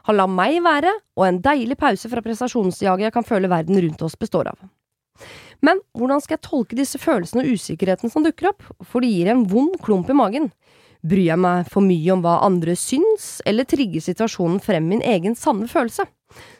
[0.08, 4.04] Han lar meg være, og en deilig pause fra prestasjonsjaget jeg kan føle verden rundt
[4.06, 4.60] oss består av.
[5.66, 9.32] Men hvordan skal jeg tolke disse følelsene og usikkerheten som dukker opp, for det gir
[9.32, 10.50] en vond klump i magen.
[11.06, 15.36] Bryr jeg meg for mye om hva andre syns, eller trigger situasjonen frem min egen
[15.38, 16.08] sanne følelse?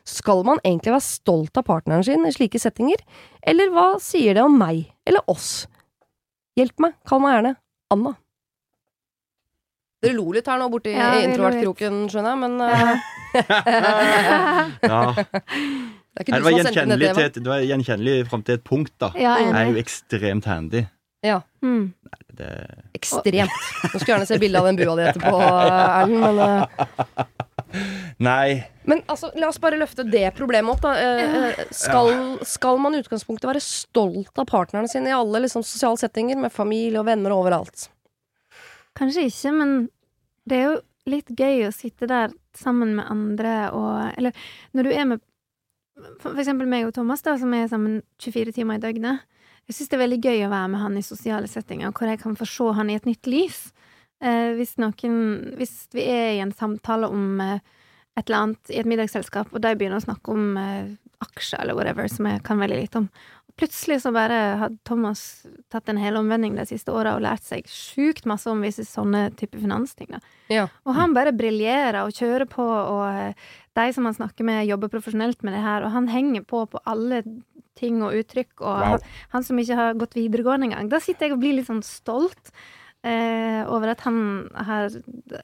[0.06, 3.02] Skal man egentlig være stolt av partneren sin i slike settinger,
[3.42, 5.66] eller hva sier det om meg, eller oss?
[6.60, 7.56] Hjelp meg, kall meg gjerne
[7.96, 8.14] Anna.
[10.06, 12.94] Dere lo litt her nå borti Ja, introvertkroken, skjønner jeg, men ja.
[16.16, 17.58] det er ikke Nei, du som var har sendt inn gjenkjennelig, dette, til Eva.
[17.58, 19.10] et, gjenkjennelig fram til et punkt, da.
[19.18, 20.86] Ja, Jeg er jo ekstremt handy.
[21.66, 21.94] Mm.
[22.36, 22.50] Det,
[22.98, 23.52] Ekstremt.
[23.84, 27.26] Nå skulle gjerne se bilde av den bua di etterpå, Erlend, men eh,
[28.30, 28.48] nei.
[28.86, 30.94] Men altså, la oss bare løfte det problemet opp, da.
[31.00, 32.12] Eh, eh, skal,
[32.48, 36.54] skal man i utgangspunktet være stolt av partneren sin i alle liksom, sosiale settinger, med
[36.54, 37.88] familie og venner og overalt?
[38.96, 39.78] Kanskje ikke, men
[40.48, 44.92] det er jo litt gøy å sitte der sammen med andre og Eller når du
[44.96, 45.24] er med
[46.20, 49.24] for eksempel meg og Thomas, da, som er sammen 24 timer i døgnet.
[49.66, 52.22] Jeg syns det er veldig gøy å være med han i sosiale settinger, hvor jeg
[52.22, 53.62] kan få se han i et nytt lys.
[54.24, 57.64] Eh, hvis noen Hvis vi er i en samtale om eh,
[58.16, 60.94] et eller annet i et middagsselskap, og de begynner å snakke om eh,
[61.26, 63.10] aksjer eller whatever, som jeg kan veldig lite om.
[63.56, 67.68] Plutselig så bare har Thomas tatt en hel omvending de siste åra og lært seg
[67.72, 70.12] sjukt masse om visse sånne type finansting.
[70.52, 70.68] Ja.
[70.84, 73.48] Og han bare briljerer og kjører på, og eh,
[73.80, 76.84] de som han snakker med, jobber profesjonelt med det her, og han henger på på
[76.84, 77.24] alle
[77.76, 78.88] ting og uttrykk, og Wow.
[78.96, 79.00] han,
[79.36, 80.90] han som ikke har gått videregående engang.
[80.90, 82.52] Da sitter jeg og blir litt sånn stolt.
[83.06, 84.16] Eh, over at han
[84.66, 84.90] har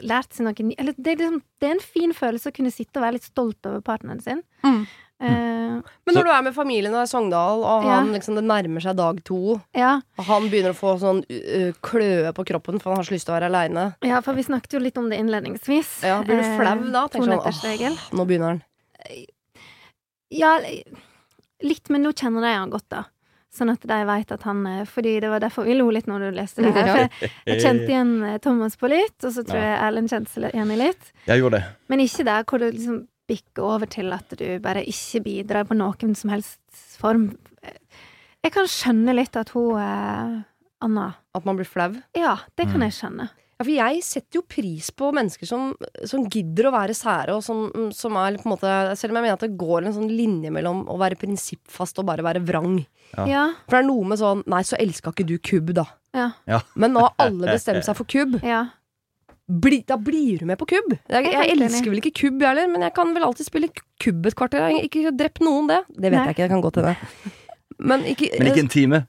[0.02, 2.98] lært seg noe Eller det er, liksom, det er en fin følelse å kunne sitte
[2.98, 4.42] og være litt stolt over partneren sin.
[4.66, 4.80] Mm.
[5.22, 5.76] Eh,
[6.10, 8.00] Men når du er med familien og er i Sogndal, og Ja.
[8.00, 11.72] han liksom, det nærmer seg dag to, ja, og han begynner å få sånn uh,
[11.86, 14.42] kløe på kroppen for han har så lyst til å være aleine ja, for vi
[14.50, 16.02] snakket jo litt om det innledningsvis.
[16.02, 17.06] ja, Blir du Eh, flau da?
[17.14, 18.64] Tenker sånn, åh, nå begynner han.
[20.32, 20.58] Ja,
[21.64, 23.04] litt, men nå kjenner de han godt, da.
[23.52, 26.20] Sånn at de veit at han eh, Fordi det var derfor vi lo litt når
[26.24, 27.10] du leste det her.
[27.20, 30.46] For jeg, kjente igjen eh, Thomas på litt, og så tror jeg Erlend kjente seg
[30.54, 31.10] igjen i litt.
[31.28, 31.74] Jeg gjorde det.
[31.92, 35.76] Men ikke der hvor det liksom bikker over til at du bare ikke bidrar på
[35.80, 36.60] noen som helst
[37.00, 37.30] form.
[38.42, 40.40] Jeg kan skjønne litt at hun eh,
[40.82, 41.92] Anna At man blir flau.
[42.18, 42.88] Ja, det kan Mm.
[42.88, 43.28] jeg skjønne.
[43.62, 45.72] Ja, for jeg setter jo pris på mennesker som,
[46.10, 49.28] som gidder å være sære, og som, som er på en måte Selv om jeg
[49.28, 52.80] mener at det går en sånn linje mellom å være prinsippfast og bare være vrang.
[53.14, 53.28] Ja.
[53.30, 53.46] Ja.
[53.68, 55.86] For det er noe med sånn Nei, så elska ikke du kubb, da.
[56.18, 56.32] Ja.
[56.74, 58.40] Men nå har alle bestemt seg for kubb.
[58.42, 58.66] Ja.
[59.52, 60.94] Bli, da blir du med på kubb.
[60.96, 63.50] Jeg, Jeg er jeg elsker vel ikke kubb, jeg heller, men jeg kan vel alltid
[63.50, 63.70] spille
[64.02, 64.70] kubb et kvarter.
[64.88, 65.82] Ikke drept noen, det.
[65.92, 66.26] Det vet Nei.
[66.30, 66.96] jeg ikke, det kan godt hende.
[67.82, 69.00] Men ikke, Men ikke en time.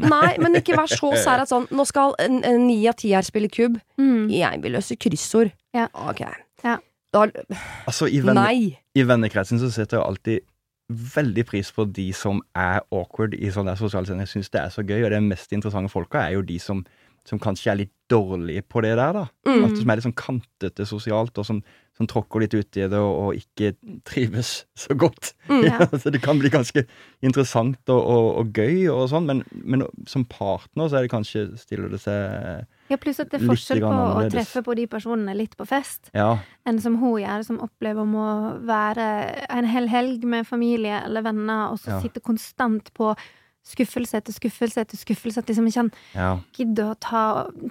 [0.00, 2.14] Nei, men ikke vær så sær at sånn Nå skal
[2.62, 3.76] ni av ti her spille kubb.
[4.00, 4.30] Mm.
[4.32, 5.52] Jeg vil løse kryssord.
[5.76, 5.88] Ja.
[5.92, 6.24] Ok.
[6.64, 6.78] Ja.
[7.12, 7.26] Da,
[7.86, 8.72] Altså, i, venne, nei.
[8.96, 10.48] i vennekretsen så setter jeg alltid
[10.92, 14.26] veldig pris på de som er awkward i sånne der sosiale scener.
[14.26, 16.82] Jeg syns det er så gøy, og det mest interessante folka er jo de som,
[17.28, 19.26] som kanskje er litt dårlige på det der, da.
[19.48, 19.62] Mm.
[19.64, 21.62] Altså, som er litt sånn kantete sosialt, og som,
[21.96, 23.72] som tråkker litt uti det og, og ikke
[24.08, 25.32] trives så godt.
[25.50, 25.64] Mm.
[25.66, 25.86] Ja.
[26.02, 26.84] så det kan bli ganske
[27.24, 31.44] interessant og, og, og gøy og sånn, men, men som partner så er det kanskje
[31.60, 35.36] stiller det seg Ja, pluss at det er forskjell på å treffe på de personene
[35.36, 36.38] litt på fest, Ja.
[36.68, 38.32] enn som hun gjør, som opplever om å
[38.68, 39.06] være
[39.52, 42.02] en hel helg med familie eller venner, og så Ja.
[42.04, 43.14] sitte konstant på
[43.62, 46.30] skuffelse etter skuffelse etter skuffelse, at liksom ikke han ja.
[46.56, 47.22] gidder å ta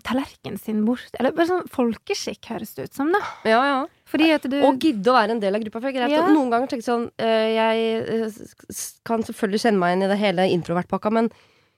[0.07, 1.11] tallerkenen sin bort.
[1.19, 3.19] Eller bare sånn folkeskikk, høres det ut som, da.
[3.47, 3.81] Ja, ja.
[4.11, 5.79] Fordi at du Og gidde å være en del av gruppa.
[5.79, 6.25] For jeg, greit, Ja.
[6.27, 8.41] Noen ganger tenker sånn eh, Jeg eh,
[9.07, 11.31] kan selvfølgelig kjenne meg igjen i det hele introvertpakka, men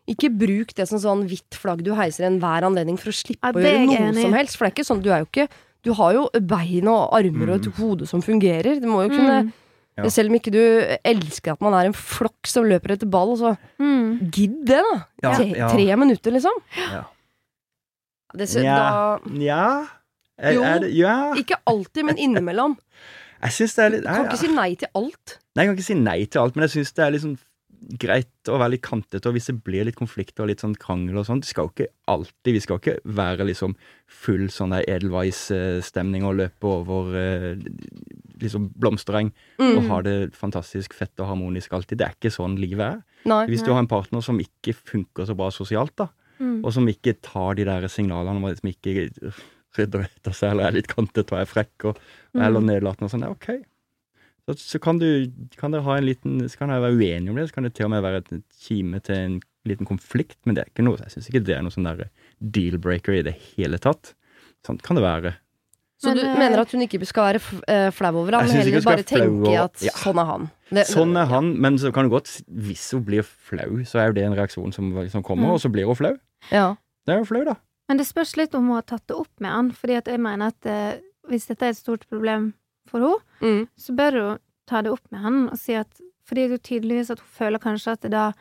[0.09, 3.39] ikke bruk det som sånn hvitt flagg du heiser i enhver anledning for å slippe
[3.39, 4.57] Ja, å er gjøre noe enig som helst.
[4.57, 5.47] For det er ikke sånn, du er jo ikke
[5.83, 8.79] Du har jo bein og armer og et hode som fungerer.
[8.79, 9.59] Du må jo kunne Mm.
[9.99, 10.09] Ja.
[10.09, 10.61] Selv om ikke du
[11.05, 14.31] elsker at man er en flokk som løper etter ball, så mm.
[14.33, 14.95] gidd det, da!
[15.21, 15.67] Ja, tre, ja.
[15.69, 16.55] tre minutter, liksom.
[16.79, 17.03] Ja.
[18.33, 19.65] Det, så, da, ja.
[20.39, 20.63] Er, Jo.
[20.63, 21.33] er det, ja.
[21.37, 22.77] ikke alltid, men innimellom.
[23.43, 25.39] Jeg synes det er litt Kan jeg- ikke si nei til alt.
[25.55, 27.39] Nei, jeg kan ikke si nei til alt, men jeg syns det er litt sånn
[27.99, 31.17] greit å være litt kantete, og hvis det blir litt konflikter og litt sånn krangel
[31.19, 33.75] og sånn, det skal jo ikke alltid Vi skal ikke være liksom
[34.07, 37.55] full sånn der Edelweiss-stemning og løpe over eh,
[38.41, 39.77] liksom blomstereng Mm.
[39.77, 41.97] og ha det fantastisk fett og harmonisk alltid.
[41.99, 43.03] Det er ikke sånn livet er.
[43.25, 43.45] Nei.
[43.47, 46.07] Hvis du har en partner som ikke funker så bra sosialt, da,
[46.39, 46.63] Mm.
[46.65, 49.33] og som ikke tar de der signalene og som ikke
[49.77, 51.97] rydder etter seg, eller er litt kantete og er frekk, og,
[52.35, 52.67] eller Mm.
[52.71, 53.65] nedlatende og sånn, ja, ok.
[54.47, 57.35] Så, så kan du kan dere ha en liten Så kan dere være uenige om
[57.39, 60.55] det, så kan det til og med være et kime til en liten konflikt, men
[60.55, 62.09] det er ikke noe Jeg syns ikke det er noe sånn der
[62.43, 64.13] deal-breaker i det hele tatt.
[64.67, 65.33] Sånn kan det være.
[66.03, 67.39] Så du men, mener at hun ikke skal være
[67.71, 69.91] eh, flau over ham, men heller bare tenke at Ja.
[69.95, 70.49] sånn er han?
[70.69, 74.07] Det- Sånn er han, men så kan det godt Hvis hun blir flau, så er
[74.07, 75.53] jo det en reaksjon som, som kommer, Mm.
[75.53, 76.17] og så blir hun flau.
[76.51, 76.75] Ja.
[77.07, 77.55] Det er jo flau, da.
[77.93, 80.17] Men det spørs litt om hun har tatt det opp med han, fordi at jeg
[80.17, 80.95] mener at eh,
[81.29, 82.53] hvis dette er et stort problem
[82.89, 83.67] for henne, Mm.
[83.77, 85.87] så bør hun ta det opp med han og si at
[86.25, 88.31] Fordi det er jo tydeligvis at hun føler kanskje at det da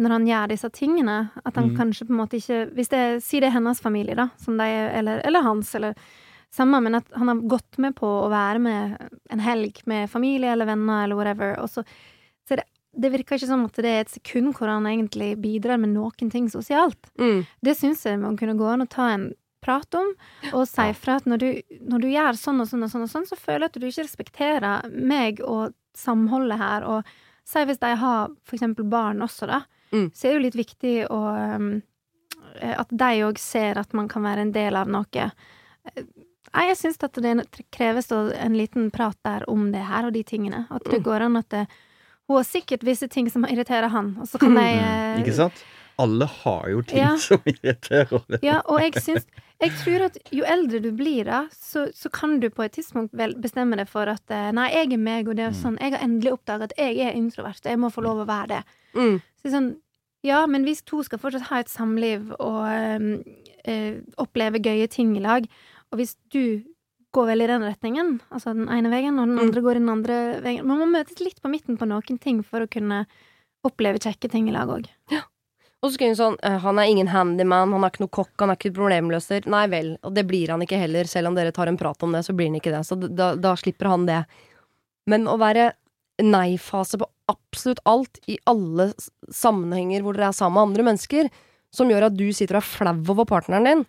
[0.00, 1.76] når han gjør disse tingene, at han Mm.
[1.76, 4.64] kanskje på en måte ikke Hvis det Si det er hennes familie, da, som de,
[4.64, 5.94] eller, eller hans, eller
[6.50, 10.50] samme, men at han har gått med på å være med en helg med familie
[10.52, 11.84] eller venner eller whatever, og så,
[12.48, 15.34] så er det det virker ikke som at det er et sekund hvor han egentlig
[15.42, 17.10] bidrar med noen ting sosialt.
[17.20, 17.42] Mm.
[17.62, 19.30] Det syns jeg man kunne gå an å ta en
[19.64, 20.12] prat om,
[20.52, 21.48] og si fra at når du,
[21.90, 23.86] når du gjør sånn og sånn og sånn, og sånn, så føler jeg at du
[23.88, 27.08] ikke respekterer meg og samholdet her, og
[27.46, 29.62] si hvis de har for eksempel barn også, da,
[29.94, 30.08] Mm.
[30.10, 31.18] så er det jo litt viktig å
[31.54, 31.68] um,
[32.58, 35.26] At de òg ser at man kan være en del av noe.
[36.56, 40.22] Nei, jeg syns at det kreves en liten prat der om det her og de
[40.24, 40.64] tingene.
[40.72, 41.66] At det går an at det,
[42.28, 45.34] hun har sikkert visse ting som irriterer han, og så kan jeg Mm, eh, ikke
[45.36, 45.64] sant?
[45.98, 47.16] Alle har jo ting Ja.
[47.28, 48.20] som irriterer.
[48.42, 49.26] Ja, og jeg syns
[49.60, 53.14] Jeg tror at jo eldre du blir, da, så, så kan du på et tidspunkt
[53.16, 55.60] vel bestemme deg for at eh, nei, jeg er meg, og det er Mm.
[55.62, 58.26] sånn Jeg har endelig oppdaget at jeg er introvert, og jeg må få lov å
[58.28, 58.62] være det.
[58.94, 59.20] Mm.
[59.40, 59.70] Så sånn
[60.26, 63.22] Ja, men hvis to skal fortsatt ha et samliv og øh,
[63.68, 65.46] øh, oppleve gøye ting i lag,
[65.92, 66.62] og hvis du
[67.14, 69.44] går vel i den retningen, altså den ene veien, og den Mm.
[69.46, 72.42] andre går i den andre veien Man må møtes litt på midten på noen ting
[72.44, 73.06] for å kunne
[73.64, 74.86] oppleve kjekke ting i lag òg.
[75.82, 78.50] Og så hun sånn eh, Han er ingen handyman, han er ikke noe kokk, han
[78.50, 79.46] er ikke problemløser.
[79.46, 81.04] Nei vel, og det blir han ikke heller.
[81.04, 82.84] Selv om dere tar en prat om det, så blir han ikke det.
[82.86, 84.24] Så da, da slipper han det.
[85.06, 85.72] Men å være
[86.22, 88.92] nei-fase på absolutt alt i alle
[89.30, 91.30] sammenhenger hvor dere er sammen med andre mennesker,
[91.74, 93.84] som gjør at du sitter og er flau over partneren din,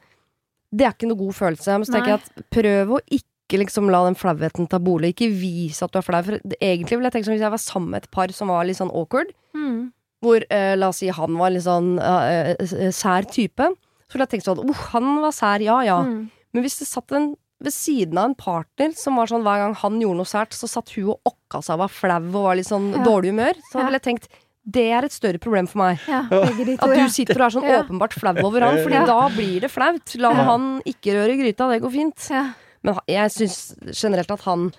[0.75, 1.77] det er ikke noe god følelse.
[1.79, 5.13] Men så tenker jeg at prøv å ikke liksom la den flauheten ta bolig.
[5.15, 6.21] Ikke vis at du er flau.
[6.27, 8.65] For egentlig vil jeg tenke som hvis jeg var sammen med et par som var
[8.67, 9.91] litt sånn awkward, Mm.
[10.21, 13.63] hvor eh, la oss si han var litt sånn eh, eh, sær type,
[14.07, 16.01] så ville jeg tenkt sånn oh, han var sær, ja ja.
[16.03, 16.29] Mm.
[16.53, 19.73] Men hvis det satt en ved siden av en partner som var sånn hver gang
[19.81, 22.55] han gjorde noe sært, så satt hun og okka seg og var flau og var
[22.59, 23.03] litt sånn Ja.
[23.07, 23.85] dårlig humør, så Ja.
[23.87, 24.27] ville jeg tenkt
[24.69, 25.99] det er et større problem for meg.
[26.07, 27.83] Ja, to, At du sitter og er sånn Ja.
[27.83, 29.05] åpenbart flau over han, Fordi Ja.
[29.05, 30.15] da blir det flaut.
[30.19, 30.43] La Ja.
[30.43, 32.27] han ikke røre gryta, det går fint.
[32.29, 32.51] Ja.
[32.83, 34.71] Men jeg syns generelt at han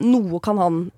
[0.00, 0.90] Noe kan han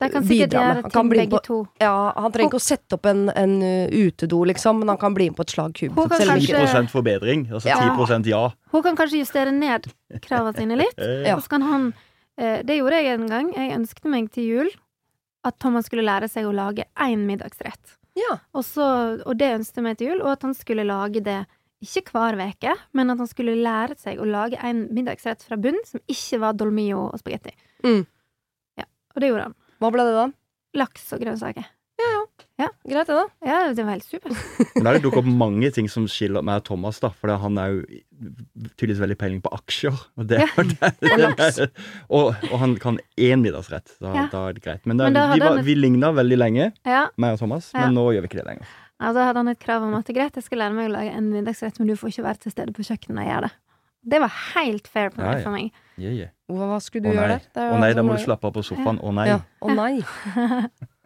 [0.00, 0.82] Det kan bidra med.
[0.82, 1.68] Han kan bli begge på- to.
[1.80, 5.12] Ja, han trenger ikke å sette opp en, en uh, utedo, liksom, men han kan
[5.14, 5.94] bli med på et slag kube.
[5.96, 7.76] Hun kan Selv om 10 ikke- forbedring, altså Ja.
[7.96, 8.50] 10% ja.
[8.70, 10.94] Hun kan kanskje justere ned kravene sine litt.
[11.26, 11.34] Ja.
[11.34, 11.94] Og så kan han
[12.38, 13.52] eh, Det gjorde jeg en gang.
[13.56, 14.70] Jeg ønsket meg til jul
[15.46, 17.94] at Thomas skulle lære seg å lage én middagsrett.
[18.18, 18.40] Ja.
[18.56, 18.84] Og, så,
[19.22, 21.38] og det ønsket jeg meg til jul, og at han skulle lage det
[21.84, 25.78] ikke hver veke, men at han skulle lære seg å lage en middagsrett fra bunn
[25.86, 27.54] som ikke var dolmio og spagetti.
[27.86, 28.02] Mm.
[28.80, 29.58] Ja, og det gjorde han.
[29.78, 30.28] Hva ble det da?
[30.82, 31.70] Laks og grønnsaker.
[32.58, 33.24] Greit, det, da.
[33.46, 34.34] Ja, det var helt supert.
[34.74, 37.12] Men det dukket opp mange ting som skiller meg og Thomas, da.
[37.14, 37.84] For han er jo
[38.80, 39.94] tydeligvis veldig peiling på aksjer.
[40.18, 40.90] Og, det, det,
[41.38, 41.68] det,
[42.10, 43.94] og, og han kan én middagsrett.
[44.02, 44.26] Da, Ja.
[44.32, 44.82] da er det greit.
[44.90, 47.04] Men, da, Men vi, var, vi ligna veldig lenge, Ja.
[47.16, 47.86] meg og Thomas, Ja.
[47.86, 48.74] men nå gjør vi ikke det lenger.
[48.98, 50.88] Ja, da hadde han et krav om at det er greit, jeg skal lære meg
[50.90, 53.34] å lage en middagsrett, men du får ikke være til stede på kjøkkenet når jeg
[53.36, 53.52] gjør det.
[54.08, 55.42] Det var helt fair på Ja, meg, ja.
[55.46, 55.70] for meg.
[55.98, 56.30] Yeah, yeah.
[56.50, 57.46] Hva, skulle du Å gjøre der?
[57.54, 58.98] Er Å nei, sånn da må du slappe av på sofaen.
[59.04, 59.26] Å nei.
[59.30, 59.38] Ja.
[59.62, 59.94] Å nei.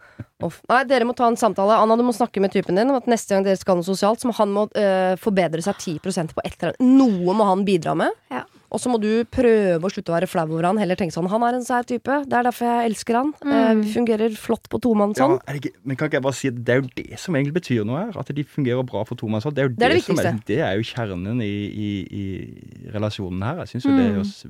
[0.43, 0.61] Uff.
[0.68, 1.77] Nei, dere må ta en samtale.
[1.81, 4.20] Anna, du må snakke med typen din om at neste gang dere skal noe sosialt,
[4.23, 6.81] så må han må, eh, forbedre seg 10% på et eller annet.
[6.81, 8.11] Noe må han bidra med.
[8.31, 8.45] Ja.
[8.73, 10.79] Og så må du prøve å slutte å være flau over han.
[10.79, 12.09] Heller tenke sånn Han er en sær type.
[12.25, 13.35] Det er derfor jeg elsker han.
[13.45, 13.83] Eh, Mm.
[13.83, 15.41] vi fungerer flott på tomannshånd.
[15.47, 15.61] Ja, sånn.
[15.61, 17.85] ikke, men kan ikke jeg bare si at det er jo det som egentlig betyr
[17.85, 18.18] noe her?
[18.18, 19.55] At de fungerer bra for tomannshånd.
[19.55, 22.91] Det er jo Det er det som er, det er jo kjernen i, i, i
[22.95, 23.57] relasjonen her.
[23.66, 24.16] Jeg syns jo det Mm.
[24.16, 24.47] høres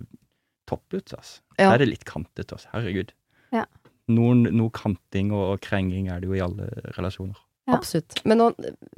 [0.68, 1.12] topp ut.
[1.18, 1.40] Altså.
[1.58, 1.68] Ja.
[1.68, 2.52] Da er det litt kantete.
[2.54, 2.66] Altså.
[2.72, 3.10] Herregud.
[4.08, 4.14] Ja.
[4.14, 7.36] Noen, noe kanting og, og krenging er det jo i alle relasjoner.
[7.68, 7.76] Ja.
[7.76, 8.18] Absolutt.
[8.26, 8.48] Men nå,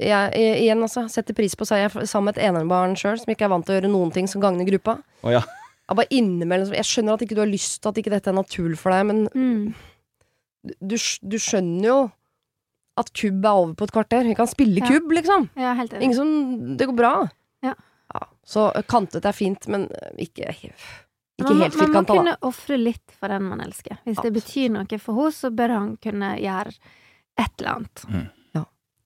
[0.01, 1.67] jeg, jeg, igjen, altså, setter pris på.
[1.69, 4.11] Jeg er sammen med et enebarn sjøl, som ikke er vant til å gjøre noen
[4.15, 4.97] ting som gagner gruppa.
[5.21, 5.43] Oh, ja.
[5.85, 8.39] Jeg, bare innimellom, jeg skjønner at ikke du har lyst til at ikke dette er
[8.39, 9.73] naturlig for deg, men Mm.
[10.81, 11.97] du, du skjønner jo
[12.97, 14.25] at kubb er over på et kvarter.
[14.25, 14.87] Vi kan spille Ja.
[14.89, 15.49] kubb, liksom.
[15.59, 16.01] Ja, helt enig.
[16.09, 17.13] Ingen som Det går bra.
[17.61, 17.75] Ja.
[18.45, 19.87] Så kantet er fint, men
[20.21, 20.53] ikke
[21.37, 21.77] Ikke man, må- da.
[21.91, 23.97] man må kunne ofre litt for den man elsker.
[24.05, 26.71] Hvis det betyr noe for henne, så bør han kunne gjøre
[27.37, 28.05] et eller annet.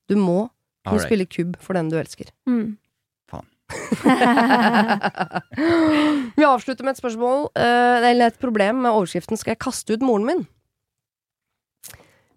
[0.10, 0.50] Du må
[0.86, 1.06] kunne Alright.
[1.06, 2.26] spille kubb for den du elsker.
[2.50, 2.78] Mm.
[6.36, 10.02] Vi avslutter med et spørsmål, eh, eller et problem med overskriften 'Skal jeg kaste ut
[10.02, 10.48] moren min?'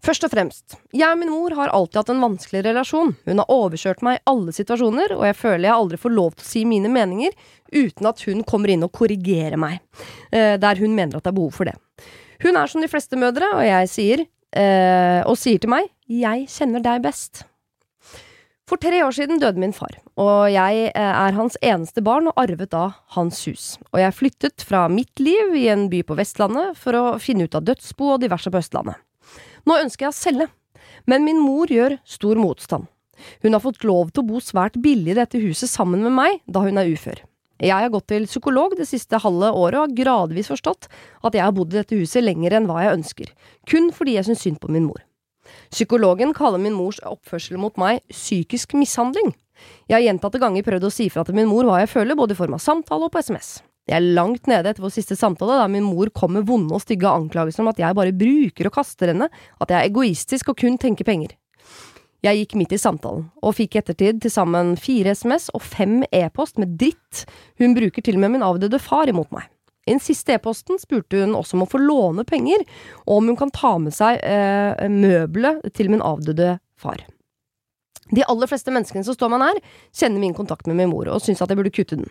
[0.03, 3.13] Først og fremst, jeg og min mor har alltid hatt en vanskelig relasjon.
[3.23, 6.43] Hun har overkjørt meg i alle situasjoner, og jeg føler jeg aldri får lov til
[6.43, 7.37] å si mine meninger
[7.71, 9.79] uten at hun kommer inn og korrigerer meg,
[10.35, 11.77] eh, der hun mener at det er behov for det.
[12.43, 14.25] Hun er som de fleste mødre, og jeg sier,
[14.59, 17.45] eh, og sier til meg 'Jeg kjenner deg best'.
[18.67, 22.35] For tre år siden døde min far, og jeg eh, er hans eneste barn og
[22.37, 23.79] arvet da hans hus.
[23.93, 27.55] Og jeg flyttet fra mitt liv i en by på Vestlandet for å finne ut
[27.55, 28.97] av dødsbo og diverse på Østlandet.
[29.69, 30.49] Nå ønsker jeg å selge,
[31.07, 32.89] men min mor gjør stor motstand.
[33.45, 36.41] Hun har fått lov til å bo svært billig i dette huset sammen med meg
[36.51, 37.21] da hun er ufør.
[37.63, 40.89] Jeg har gått til psykolog det siste halve året og har gradvis forstått
[41.23, 43.31] at jeg har bodd i dette huset lenger enn hva jeg ønsker,
[43.71, 44.99] kun fordi jeg syns synd på min mor.
[45.71, 49.31] Psykologen kaller min mors oppførsel mot meg psykisk mishandling.
[49.87, 52.35] Jeg har gjentatte ganger prøvd å si fra til min mor hva jeg føler, både
[52.35, 53.61] i form av samtale og på SMS.
[53.91, 56.85] Jeg er langt nede etter vår siste samtale, der min mor kom med vonde og
[56.85, 59.27] stygge anklagelser om at jeg bare bruker og kaster henne,
[59.59, 61.35] at jeg er egoistisk og kun tenker penger.
[62.23, 66.05] Jeg gikk midt i samtalen, og fikk i ettertid til sammen fire SMS og fem
[66.15, 67.25] e-post med dritt.
[67.59, 69.49] Hun bruker til og med min avdøde far imot meg.
[69.83, 72.63] I den siste e-posten spurte hun også om å få låne penger,
[73.09, 77.03] og om hun kan ta med seg eh, møbelet til min avdøde far.
[78.15, 79.59] De aller fleste menneskene som står meg nær,
[79.91, 82.11] kjenner min kontakt med min mor, og syns at jeg burde kutte den.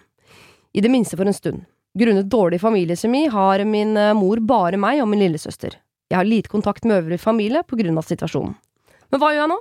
[0.74, 1.64] I det minste for en stund.
[2.00, 5.76] Grunnet dårlig familiekjemi har min eh, mor bare meg og min lillesøster.
[6.12, 8.54] Jeg har lite kontakt med øvrig familie på grunn av situasjonen.
[9.12, 9.58] Men hva gjør jeg nå?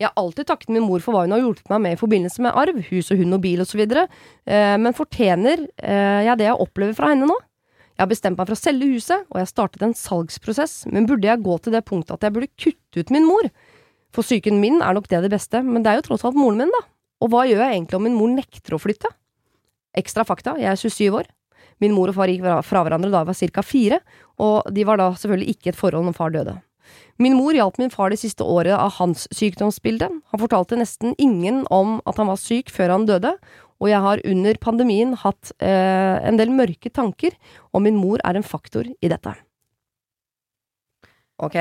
[0.00, 2.44] Jeg har alltid takket min mor for hva hun har hjulpet meg med i forbindelse
[2.44, 6.60] med arv, hus og hund og bil osv., eh, men fortjener eh, jeg det jeg
[6.64, 7.36] opplever fra henne nå?
[7.96, 11.08] Jeg har bestemt meg for å selge huset, og jeg har startet en salgsprosess, men
[11.08, 13.48] burde jeg gå til det punktet at jeg burde kutte ut min mor?
[14.16, 16.62] For psyken min er nok det det beste, men det er jo tross alt moren
[16.64, 16.80] min, da.
[17.20, 19.12] Og hva gjør jeg egentlig om min mor nekter å flytte?
[19.98, 21.28] Ekstra fakta, jeg er 27 år.
[21.80, 23.62] Min mor og far gikk fra- hverandre da jeg var ca.
[23.62, 24.00] fire,
[24.38, 26.60] og de var da selvfølgelig ikke et forhold når far døde.
[27.18, 30.08] Min mor hjalp min far det siste året av hans sykdomsbilde.
[30.32, 33.34] Han fortalte nesten ingen om at han var syk før han døde,
[33.80, 37.32] og jeg har under pandemien hatt eh, en del mørke tanker,
[37.72, 39.32] og min mor er en faktor i dette.
[41.40, 41.56] Ok.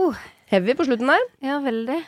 [0.00, 0.16] Uh.
[0.50, 1.22] Heavy på slutten der.
[1.44, 2.00] Ja, veldig.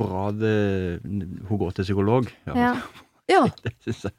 [0.00, 2.30] Bra det, hun går til psykolog.
[2.48, 2.74] Ja, Ja.
[3.30, 3.44] Ja.
[3.62, 4.12] Det synes jeg.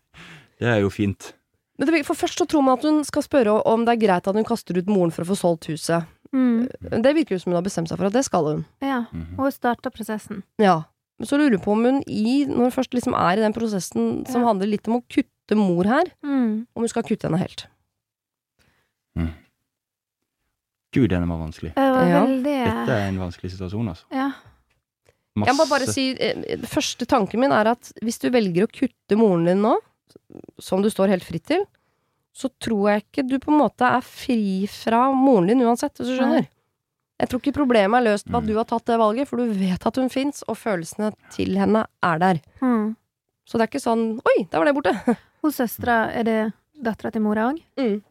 [0.61, 1.31] Det er jo fint.
[1.79, 4.27] Men det, for først så tror man at hun skal spørre om det er greit
[4.29, 6.05] at hun kaster ut moren for å få solgt huset.
[6.31, 6.69] Mm.
[7.01, 8.65] Det virker jo som hun har bestemt seg for at det skal hun.
[8.85, 9.01] ja.
[9.11, 10.43] og hun starta prosessen.
[10.61, 10.83] Ja.
[11.19, 13.53] Men så lurer hun på om hun i, når hun først liksom er i den
[13.53, 14.47] prosessen som Ja.
[14.47, 16.67] handler litt om å kutte mor her, Mm.
[16.75, 17.65] om hun skal kutte henne helt.
[20.93, 21.73] Gud, den var vanskelig.
[21.75, 22.21] Det var Ja.
[22.25, 24.03] veldig Dette er en vanskelig situasjon, altså.
[24.11, 24.31] Ja.
[25.45, 29.15] Jeg må bare si, eh, Første tanken min er at hvis du velger å kutte
[29.17, 29.77] moren din nå,
[30.59, 31.65] som du står helt fritt til,
[32.33, 36.07] så tror jeg ikke du på en måte er fri fra moren din uansett, hvis
[36.13, 36.45] du skjønner.
[36.45, 36.49] Nei.
[37.21, 38.47] Jeg tror ikke problemet er løst ved at Mm.
[38.49, 41.83] du har tatt det valget, for du vet at hun fins, og følelsene til henne
[42.01, 42.39] er der.
[42.61, 42.95] Mm.
[43.45, 45.17] Så det er ikke sånn Oi, der var det borte!
[45.43, 46.39] Hos søstera er det
[46.81, 47.59] dattera til mora òg?
[47.77, 48.01] Mm.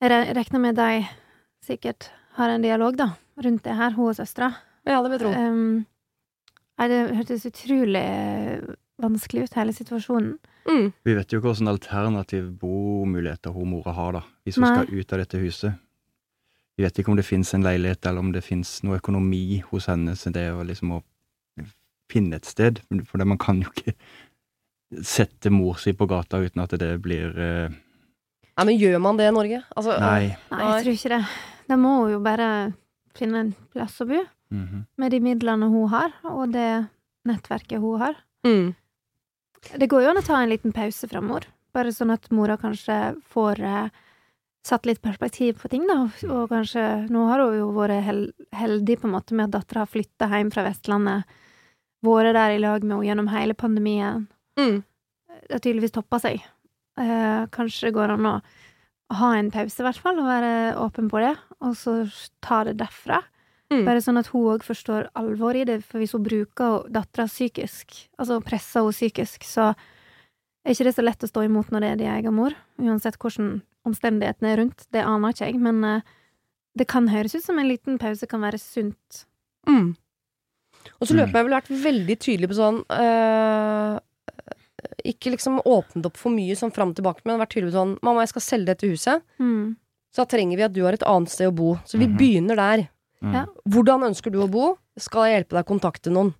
[0.00, 1.06] Jeg re- regner med de
[1.66, 3.10] sikkert har en dialog, da,
[3.42, 4.52] rundt det her, hun og søstera.
[4.88, 5.32] Ja, det vil jeg tro.
[5.34, 5.86] Um,
[6.80, 8.04] det hørtes utrolig
[9.02, 10.38] vanskelig ut, hele situasjonen.
[10.68, 10.92] Mm.
[11.04, 14.74] Vi vet jo ikke hvilke alternative bomuligheter hun mora har, da, hvis hun Nei.
[14.84, 15.72] skal ut av dette huset.
[16.78, 19.86] Vi vet ikke om det fins en leilighet, eller om det fins noe økonomi hos
[19.90, 21.00] henne, så det er liksom å
[22.10, 22.80] finne et sted.
[23.06, 23.94] For det, man kan jo ikke
[25.06, 27.70] sette mor si på gata uten at det blir eh,
[28.58, 29.60] Nei, men gjør man det i Norge?
[29.78, 30.34] Altså, Nei.
[30.50, 31.20] Nei, jeg tror ikke det.
[31.70, 32.48] Da må hun jo bare
[33.16, 34.20] finne en plass å bo,
[34.50, 34.80] Mhm.
[34.98, 36.88] med de midlene hun har, og det
[37.24, 38.16] nettverket hun har.
[38.44, 38.74] Mm.
[39.76, 41.44] Det går jo an å ta en liten pause fra mor,
[41.76, 42.96] bare sånn at mora kanskje
[43.32, 43.90] får eh,
[44.66, 46.08] satt litt perspektiv på ting, da.
[46.28, 48.22] Og kanskje Nå har hun jo vært hel
[48.56, 51.36] heldig på en måte med at dattera har flytta hjem fra Vestlandet,
[52.04, 54.26] vært der i lag med henne gjennom hele pandemien.
[54.60, 54.80] Mm.
[55.46, 56.40] Det har tydeligvis toppa seg.
[57.00, 58.34] Eh, kanskje det går an å
[59.20, 62.00] ha en pause, i hvert fall, og være åpen på det, og så
[62.44, 63.20] ta det derfra.
[63.70, 63.84] Mm.
[63.86, 68.08] Bare sånn at hun òg forstår alvoret i det, for hvis hun bruker dattera psykisk,
[68.18, 69.68] altså presser henne psykisk, så
[70.66, 73.16] er ikke det så lett å stå imot når det er din egen mor, uansett
[73.22, 74.86] hvordan omstendighetene er rundt.
[74.92, 76.00] Det aner ikke jeg, men uh,
[76.76, 79.22] det kan høres ut som en liten pause kan være sunt.
[79.70, 79.94] Mm.
[80.98, 83.98] Og så løper jeg vel vært veldig tydelig på sånn uh,
[85.04, 87.98] Ikke liksom åpnet opp for mye sånn fram og tilbake, men vært tydelig på sånn
[88.02, 89.76] Mamma, jeg skal selge dette huset, Mm.
[90.10, 91.74] så da trenger vi at du har et annet sted å bo.
[91.84, 92.16] Så vi Mhm.
[92.18, 92.88] begynner der.
[93.22, 93.34] Mm.
[93.36, 93.46] Ja.
[93.68, 94.76] Hvordan ønsker du å bo?
[95.00, 96.32] Skal jeg hjelpe deg å kontakte noen?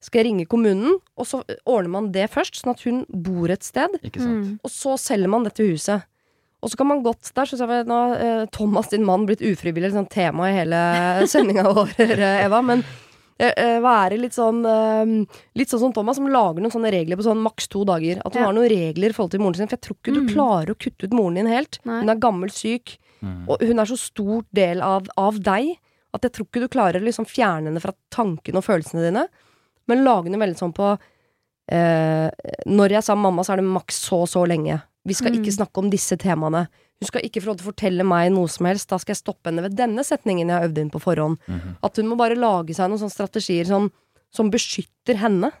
[0.00, 1.00] Skal jeg ringe kommunen?
[1.18, 3.96] Og så ordner man det først, sånn at hun bor et sted.
[4.06, 4.44] Ikke sant?
[4.44, 4.52] Mm.
[4.62, 6.06] Og så selger man dette huset.
[6.62, 9.42] Og så kan man godt Der syns jeg nå har eh, Thomas, din mann, blitt
[9.46, 10.78] ufrivillig sånn tema i hele
[11.30, 12.62] sendinga vår, eh, Eva.
[12.66, 12.82] Men
[13.38, 15.12] eh, eh, det litt sånn eh,
[15.58, 18.22] Litt sånn som Thomas, som lager noen sånne regler på sånn maks to dager.
[18.24, 18.46] At hun Ja.
[18.50, 19.68] har noen regler i forhold til moren sin.
[19.70, 20.32] For jeg tror ikke du Mm.
[20.34, 21.78] klarer å kutte ut moren din helt.
[21.84, 22.00] Nei.
[22.02, 23.48] Hun er gammel syk, Mm.
[23.50, 25.76] og hun er så stor del av, av deg
[26.18, 29.24] at jeg tror ikke du klarer å liksom fjerne henne fra tankene og følelsene dine.
[29.88, 30.90] Men lage henne veldig sånn på
[31.72, 32.28] eh,
[32.68, 34.80] Når jeg sa mamma, så er det maks så og så lenge.
[35.08, 35.38] Vi skal Mm.
[35.42, 36.66] ikke snakke om disse temaene.
[37.00, 38.88] Hun skal ikke få lov til å fortelle meg noe som helst.
[38.90, 41.38] Da skal jeg stoppe henne ved denne setningen jeg har øvd inn på forhånd.
[41.48, 41.76] Mhm.
[41.82, 43.90] At hun må bare lage seg noen sånne strategier som,
[44.30, 45.52] som beskytter henne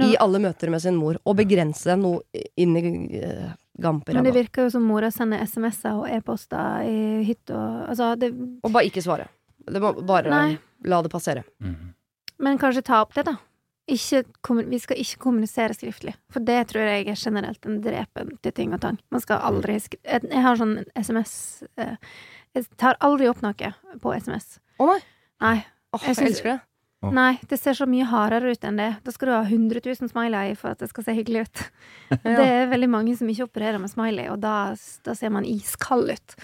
[0.00, 2.22] i alle møter med sin mor, og begrense noe
[2.56, 4.14] inn i uh, gamper.
[4.14, 8.30] Men det virker jo som mora sender SMS-er og e-poster i hytta Altså, det
[8.64, 9.26] Og bare ikke svare.
[9.66, 10.58] Det må bare Nei.
[10.84, 11.44] la det passere.
[11.60, 11.94] Mhm.
[12.40, 13.36] Men kanskje ta opp det, da.
[13.90, 14.22] Ikke,
[14.70, 18.72] vi skal ikke kommunisere skriftlig, for det tror jeg er generelt en drepen til ting
[18.72, 19.00] og tang.
[19.10, 21.96] Man skal aldri skrive Jeg har sånn SMS eh,
[22.54, 24.60] Jeg tar aldri opp noe på SMS.
[24.78, 25.00] Å nei!
[25.40, 25.56] Nei.
[25.92, 26.60] Oh, Jeg jeg, elsker det.
[27.00, 28.90] Nei, det ser så mye hardere ut enn det.
[29.02, 31.62] Da skal du ha 100 000 smiley for at det skal se hyggelig ut.
[32.10, 32.34] Ja.
[32.36, 34.74] Det er veldig mange som ikke opererer med smiley, og da,
[35.06, 36.34] da ser man iskald ut.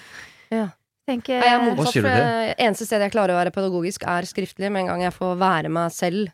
[0.55, 0.69] Ja.
[1.07, 4.07] Tenker Nei, jeg er Hva motsatt, du for eneste stedet jeg klarer å være pedagogisk,
[4.11, 4.71] er skriftlig.
[4.75, 6.33] Med en gang jeg får være meg selv,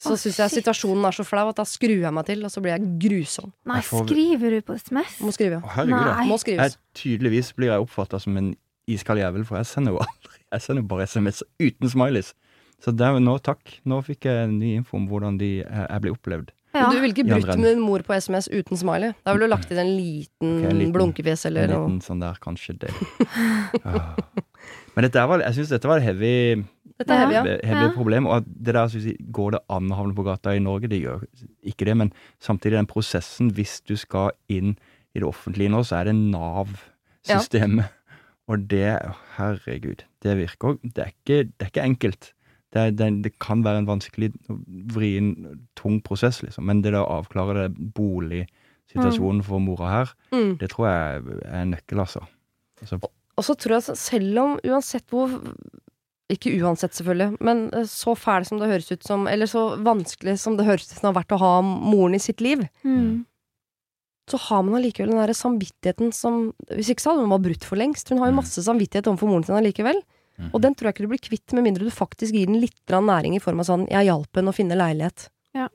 [0.00, 2.62] så syns jeg situasjonen er så flau at da skrur jeg meg til, og så
[2.64, 3.50] blir jeg grusom.
[3.68, 5.18] Nei, skriver du på SMS?
[5.24, 5.60] Må skrive.
[5.60, 6.12] Å, herregud.
[6.28, 6.76] Må Jeg, skrives.
[6.96, 8.54] tydeligvis blir jeg oppfatta som en
[8.90, 12.32] iskald jævel, for jeg sender jo aldri Jeg sender jo bare SMS uten smileys.
[12.80, 13.60] Så der, nå, takk.
[13.84, 16.48] Nå fikk jeg ny info om hvordan de eh, jeg blir opplevd.
[16.72, 16.86] Ja.
[16.86, 19.12] Men du ville ikke brutt med din mor på SMS uten smiley?
[19.26, 21.88] Da ville du lagt inn en liten, okay, en liten- blunkefjes eller En noe.
[21.88, 22.92] liten sånn der, kanskje det.
[23.84, 24.14] Ah.
[24.94, 26.64] Men dette var, jeg syns dette var et heavy,
[27.00, 27.42] Dette er heavy, ja.
[27.64, 27.92] heavy Ja.
[27.94, 28.26] problem.
[28.26, 30.86] Og det der, jeg, Går det an å havne på gata i Norge?
[30.88, 31.24] Det gjør
[31.64, 31.96] ikke det.
[31.96, 34.76] Men samtidig, den prosessen, hvis du skal inn
[35.14, 37.88] i det offentlige nå, så er det Nav-systemet.
[38.50, 38.98] Og det
[39.36, 40.02] Herregud.
[40.22, 42.32] Det virker Det er ikke, det er ikke enkelt.
[42.72, 44.28] Det, er, det, det kan være en vanskelig,
[44.94, 45.32] vrien,
[45.74, 46.64] tung prosess, liksom.
[46.68, 50.56] Men det å avklare det boligsituasjonen for mora her, Mm.
[50.58, 52.22] det tror jeg er en nøkkel, altså.
[52.80, 53.00] altså
[53.36, 55.30] Og så tror jeg, at selv om uansett hvor
[56.30, 60.38] Ikke uansett, selvfølgelig, men eh, så fæl som det høres ut som Eller så vanskelig
[60.38, 63.24] som det høres ut som det har vært å ha moren i sitt liv, Mm.
[64.30, 67.64] så har man allikevel den der samvittigheten som Hvis ikke så hadde hun bare brutt
[67.64, 68.08] for lengst.
[68.10, 68.42] Hun har jo Mm.
[68.44, 70.00] masse samvittighet overfor moren sin allikevel.
[70.40, 70.50] Mhm.
[70.54, 72.80] Og den tror jeg ikke du blir kvitt, med mindre du faktisk gir den litt
[72.88, 75.28] næring i form av sånn 'jeg hjalp henne å finne leilighet'.
[75.54, 75.68] Ja.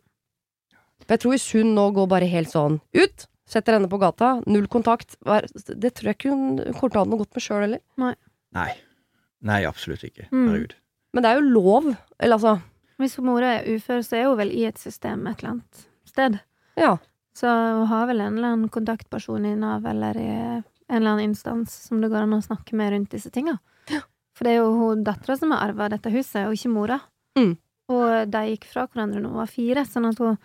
[1.07, 4.67] Jeg tror hvis hun nå går bare helt sånn ut, setter henne på gata, null
[4.67, 7.81] kontakt, det tror jeg ikke hun kommer til å ha noe godt med sjøl heller.
[7.97, 8.15] Nei.
[8.53, 8.73] Nei,
[9.41, 9.63] Nei.
[9.65, 10.29] absolutt ikke.
[10.31, 10.47] Mm.
[10.49, 10.73] Herregud.
[11.13, 11.97] Men det er jo lov.
[12.19, 12.61] Eller altså,
[12.97, 16.39] Hvis mora er ufør, så er hun vel i et system et eller annet sted.
[16.77, 16.97] ja.
[17.35, 21.33] Så hun har vel en eller annen kontaktperson i Nav eller i en eller annen
[21.33, 23.57] instans som det går an å snakke med rundt disse tinga.
[24.35, 26.99] For det er jo dattera som har arva dette huset, og ikke mora.
[27.39, 27.55] Mm.
[27.93, 30.39] Og de gikk fra hverandre da hun var fire, sånn at hun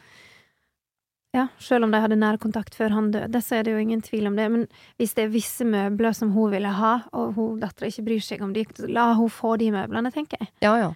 [1.30, 4.00] Ja, selv om de hadde nær kontakt før han døde, så er det jo ingen
[4.02, 4.48] tvil om det.
[4.50, 4.64] Men
[4.98, 8.42] hvis det er visse møbler som hun ville ha, og hun dattera ikke bryr seg
[8.42, 10.50] om de, så la hun få de møblene, tenker jeg.
[10.66, 10.88] Ja, ja.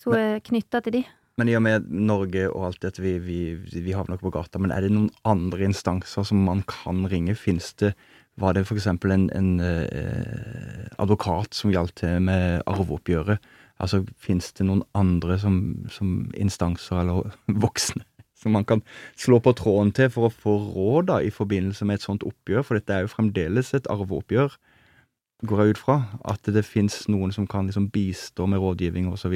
[0.00, 1.02] Så hun er knytta til de.
[1.36, 4.60] Men i og med Norge og alt dette, vi, vi, vi havner ikke på gata.
[4.60, 7.36] Men er det noen andre instanser som man kan ringe?
[7.36, 7.92] Fins det
[8.40, 8.86] Var det f.eks.
[8.88, 13.42] en, en eh, advokat som hjalp til med arveoppgjøret?
[13.82, 15.56] Altså, fins det noen andre som,
[15.90, 17.32] som instanser, eller
[17.64, 18.04] voksne,
[18.38, 18.82] som man kan
[19.18, 22.64] slå på tråden til for å få råd da, i forbindelse med et sånt oppgjør?
[22.66, 24.56] For dette er jo fremdeles et arveoppgjør,
[25.50, 25.96] går jeg ut fra.
[26.30, 29.34] At det fins noen som kan liksom bistå med rådgivning osv.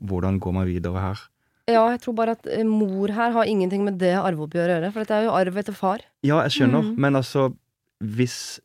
[0.00, 1.24] Hvordan går man videre her?
[1.68, 4.92] Ja, jeg tror bare at eh, mor her har ingenting med det arveoppgjøret å gjøre.
[4.94, 6.04] For dette er jo arv etter far.
[6.24, 6.94] Ja, jeg skjønner, Mm.
[7.02, 7.50] men altså
[8.04, 8.60] Hvis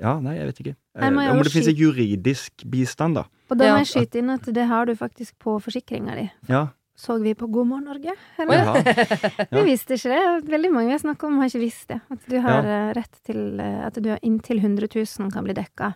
[0.00, 0.76] Ja, nei, jeg vet ikke.
[0.98, 3.22] Nei, Eh, jeg Om det finnes en juridisk bistand, da.
[3.50, 3.74] Og da Ja.
[3.76, 6.30] må jeg skyte inn at det har du faktisk på forsikringa di.
[6.48, 6.68] Ja.
[6.96, 8.12] Så vi på God morgen Norge?
[8.38, 8.54] Eller?
[8.54, 8.74] ja.
[9.52, 9.62] Jaha.
[9.62, 10.48] Vi visste ikke det.
[10.50, 12.00] Veldig mange vi har snakket om, har ikke visst det.
[12.10, 12.92] At du har ja.
[12.92, 15.94] rett til eh, At du har inntil 100 000 kan bli dekka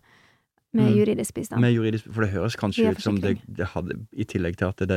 [0.75, 0.97] med Mm.
[0.99, 1.61] juridisk bistand.
[1.61, 4.77] Med juridisk, for det høres kanskje ut som det, det hadde I tillegg til at
[4.77, 4.89] det,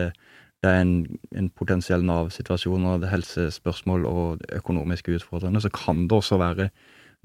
[0.62, 6.12] det er en, en potensiell Nav-situasjon og det helsespørsmål og økonomiske utfordrende, så kan det
[6.12, 6.70] også være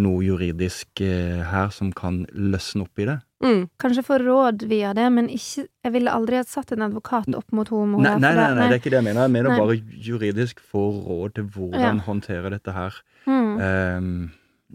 [0.02, 3.16] noe juridisk eh, her som kan løsne opp i det.
[3.44, 3.62] Mm.
[3.80, 7.52] Kanskje få råd via det, men ikke Jeg ville aldri ha satt en advokat opp
[7.52, 8.00] mot homo.
[8.00, 9.26] Nei, nei, nei, nei, det er ikke det jeg mener.
[9.26, 9.58] Jeg mener Nei.
[9.60, 9.76] bare
[10.08, 12.04] juridisk få råd til hvordan Ja.
[12.08, 12.96] håndtere dette her.
[13.26, 13.52] Mm.
[13.60, 14.30] Um,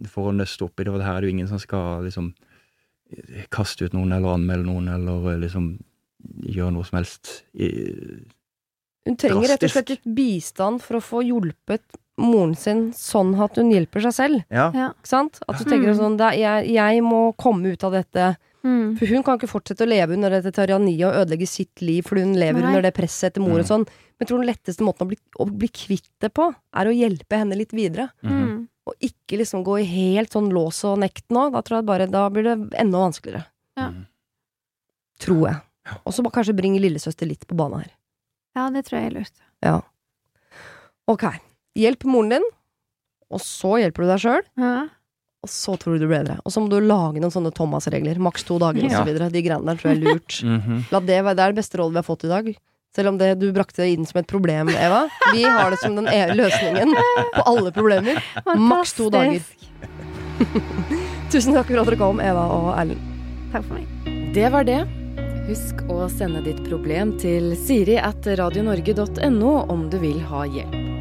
[0.07, 0.93] for å nøste opp i det.
[0.93, 2.33] Og det her er det jo ingen som skal liksom
[3.51, 5.73] kaste ut noen eller anmelde noen eller eh, liksom
[6.47, 7.43] gjøre noe som helst.
[7.53, 7.67] I,
[9.07, 11.83] Hun trenger rett og slett litt bistand for å få hjulpet
[12.21, 14.43] moren sin sånn at hun hjelper seg selv.
[14.51, 14.69] ja.
[14.73, 14.89] Ja.
[14.93, 15.39] Ikke sant?
[15.47, 15.97] At du tenker Mm.
[15.99, 18.37] sånn det er, jeg, jeg må komme ut av dette.
[18.63, 18.95] Mm.
[18.99, 22.21] For hun kan ikke fortsette å leve under dette tyranniet og ødelegge sitt liv fordi
[22.27, 22.67] hun lever Nei.
[22.69, 23.71] under det presset etter mor og Mm.
[23.71, 23.85] sånn.
[23.87, 26.93] Men jeg tror den letteste måten å bli, å bli kvitt det på, er å
[26.93, 28.11] hjelpe henne litt videre.
[28.23, 28.31] Mhm.
[28.31, 28.67] Mm.
[28.87, 31.51] Og ikke liksom gå i helt sånn lås og nekt nå.
[31.51, 33.45] Da tror jeg bare, da blir det enda vanskeligere.
[33.77, 33.89] Ja.
[33.89, 34.05] Mhm.
[35.19, 35.61] Tror jeg.
[36.05, 37.91] Og så må kanskje bringe lillesøster litt på banen her.
[38.55, 39.31] ja, det tror jeg er lurt.
[39.63, 39.81] Ja.
[41.07, 41.23] Ok.
[41.79, 42.47] Hjelp moren din,
[43.31, 44.41] og så hjelper du deg sjøl.
[44.59, 44.73] Ja.
[45.41, 46.35] Og så tror du det blir bedre.
[46.45, 48.19] Og så må du lage noen sånne Thomas-regler.
[48.21, 48.91] Maks to dager, Ja.
[48.91, 49.29] og så videre.
[49.33, 50.41] De greiene der tror jeg er lurt.
[50.45, 50.83] Mhm.
[50.91, 52.51] La det være det er det beste rådet vi har fått i dag.
[52.93, 55.05] Selv om det du brakte det inn som et problem, Eva.
[55.31, 56.91] Vi har det som den e løsningen
[57.37, 58.19] på alle problemer.
[58.59, 59.39] Maks to dager.
[61.31, 62.99] Tusen takk for at dere kom, Eva og Erlend.
[63.53, 64.33] Takk for meg.
[64.35, 64.81] Det var det.
[65.47, 71.00] Husk å sende ditt problem til siri at radionorge.no om du vil ha hjelp.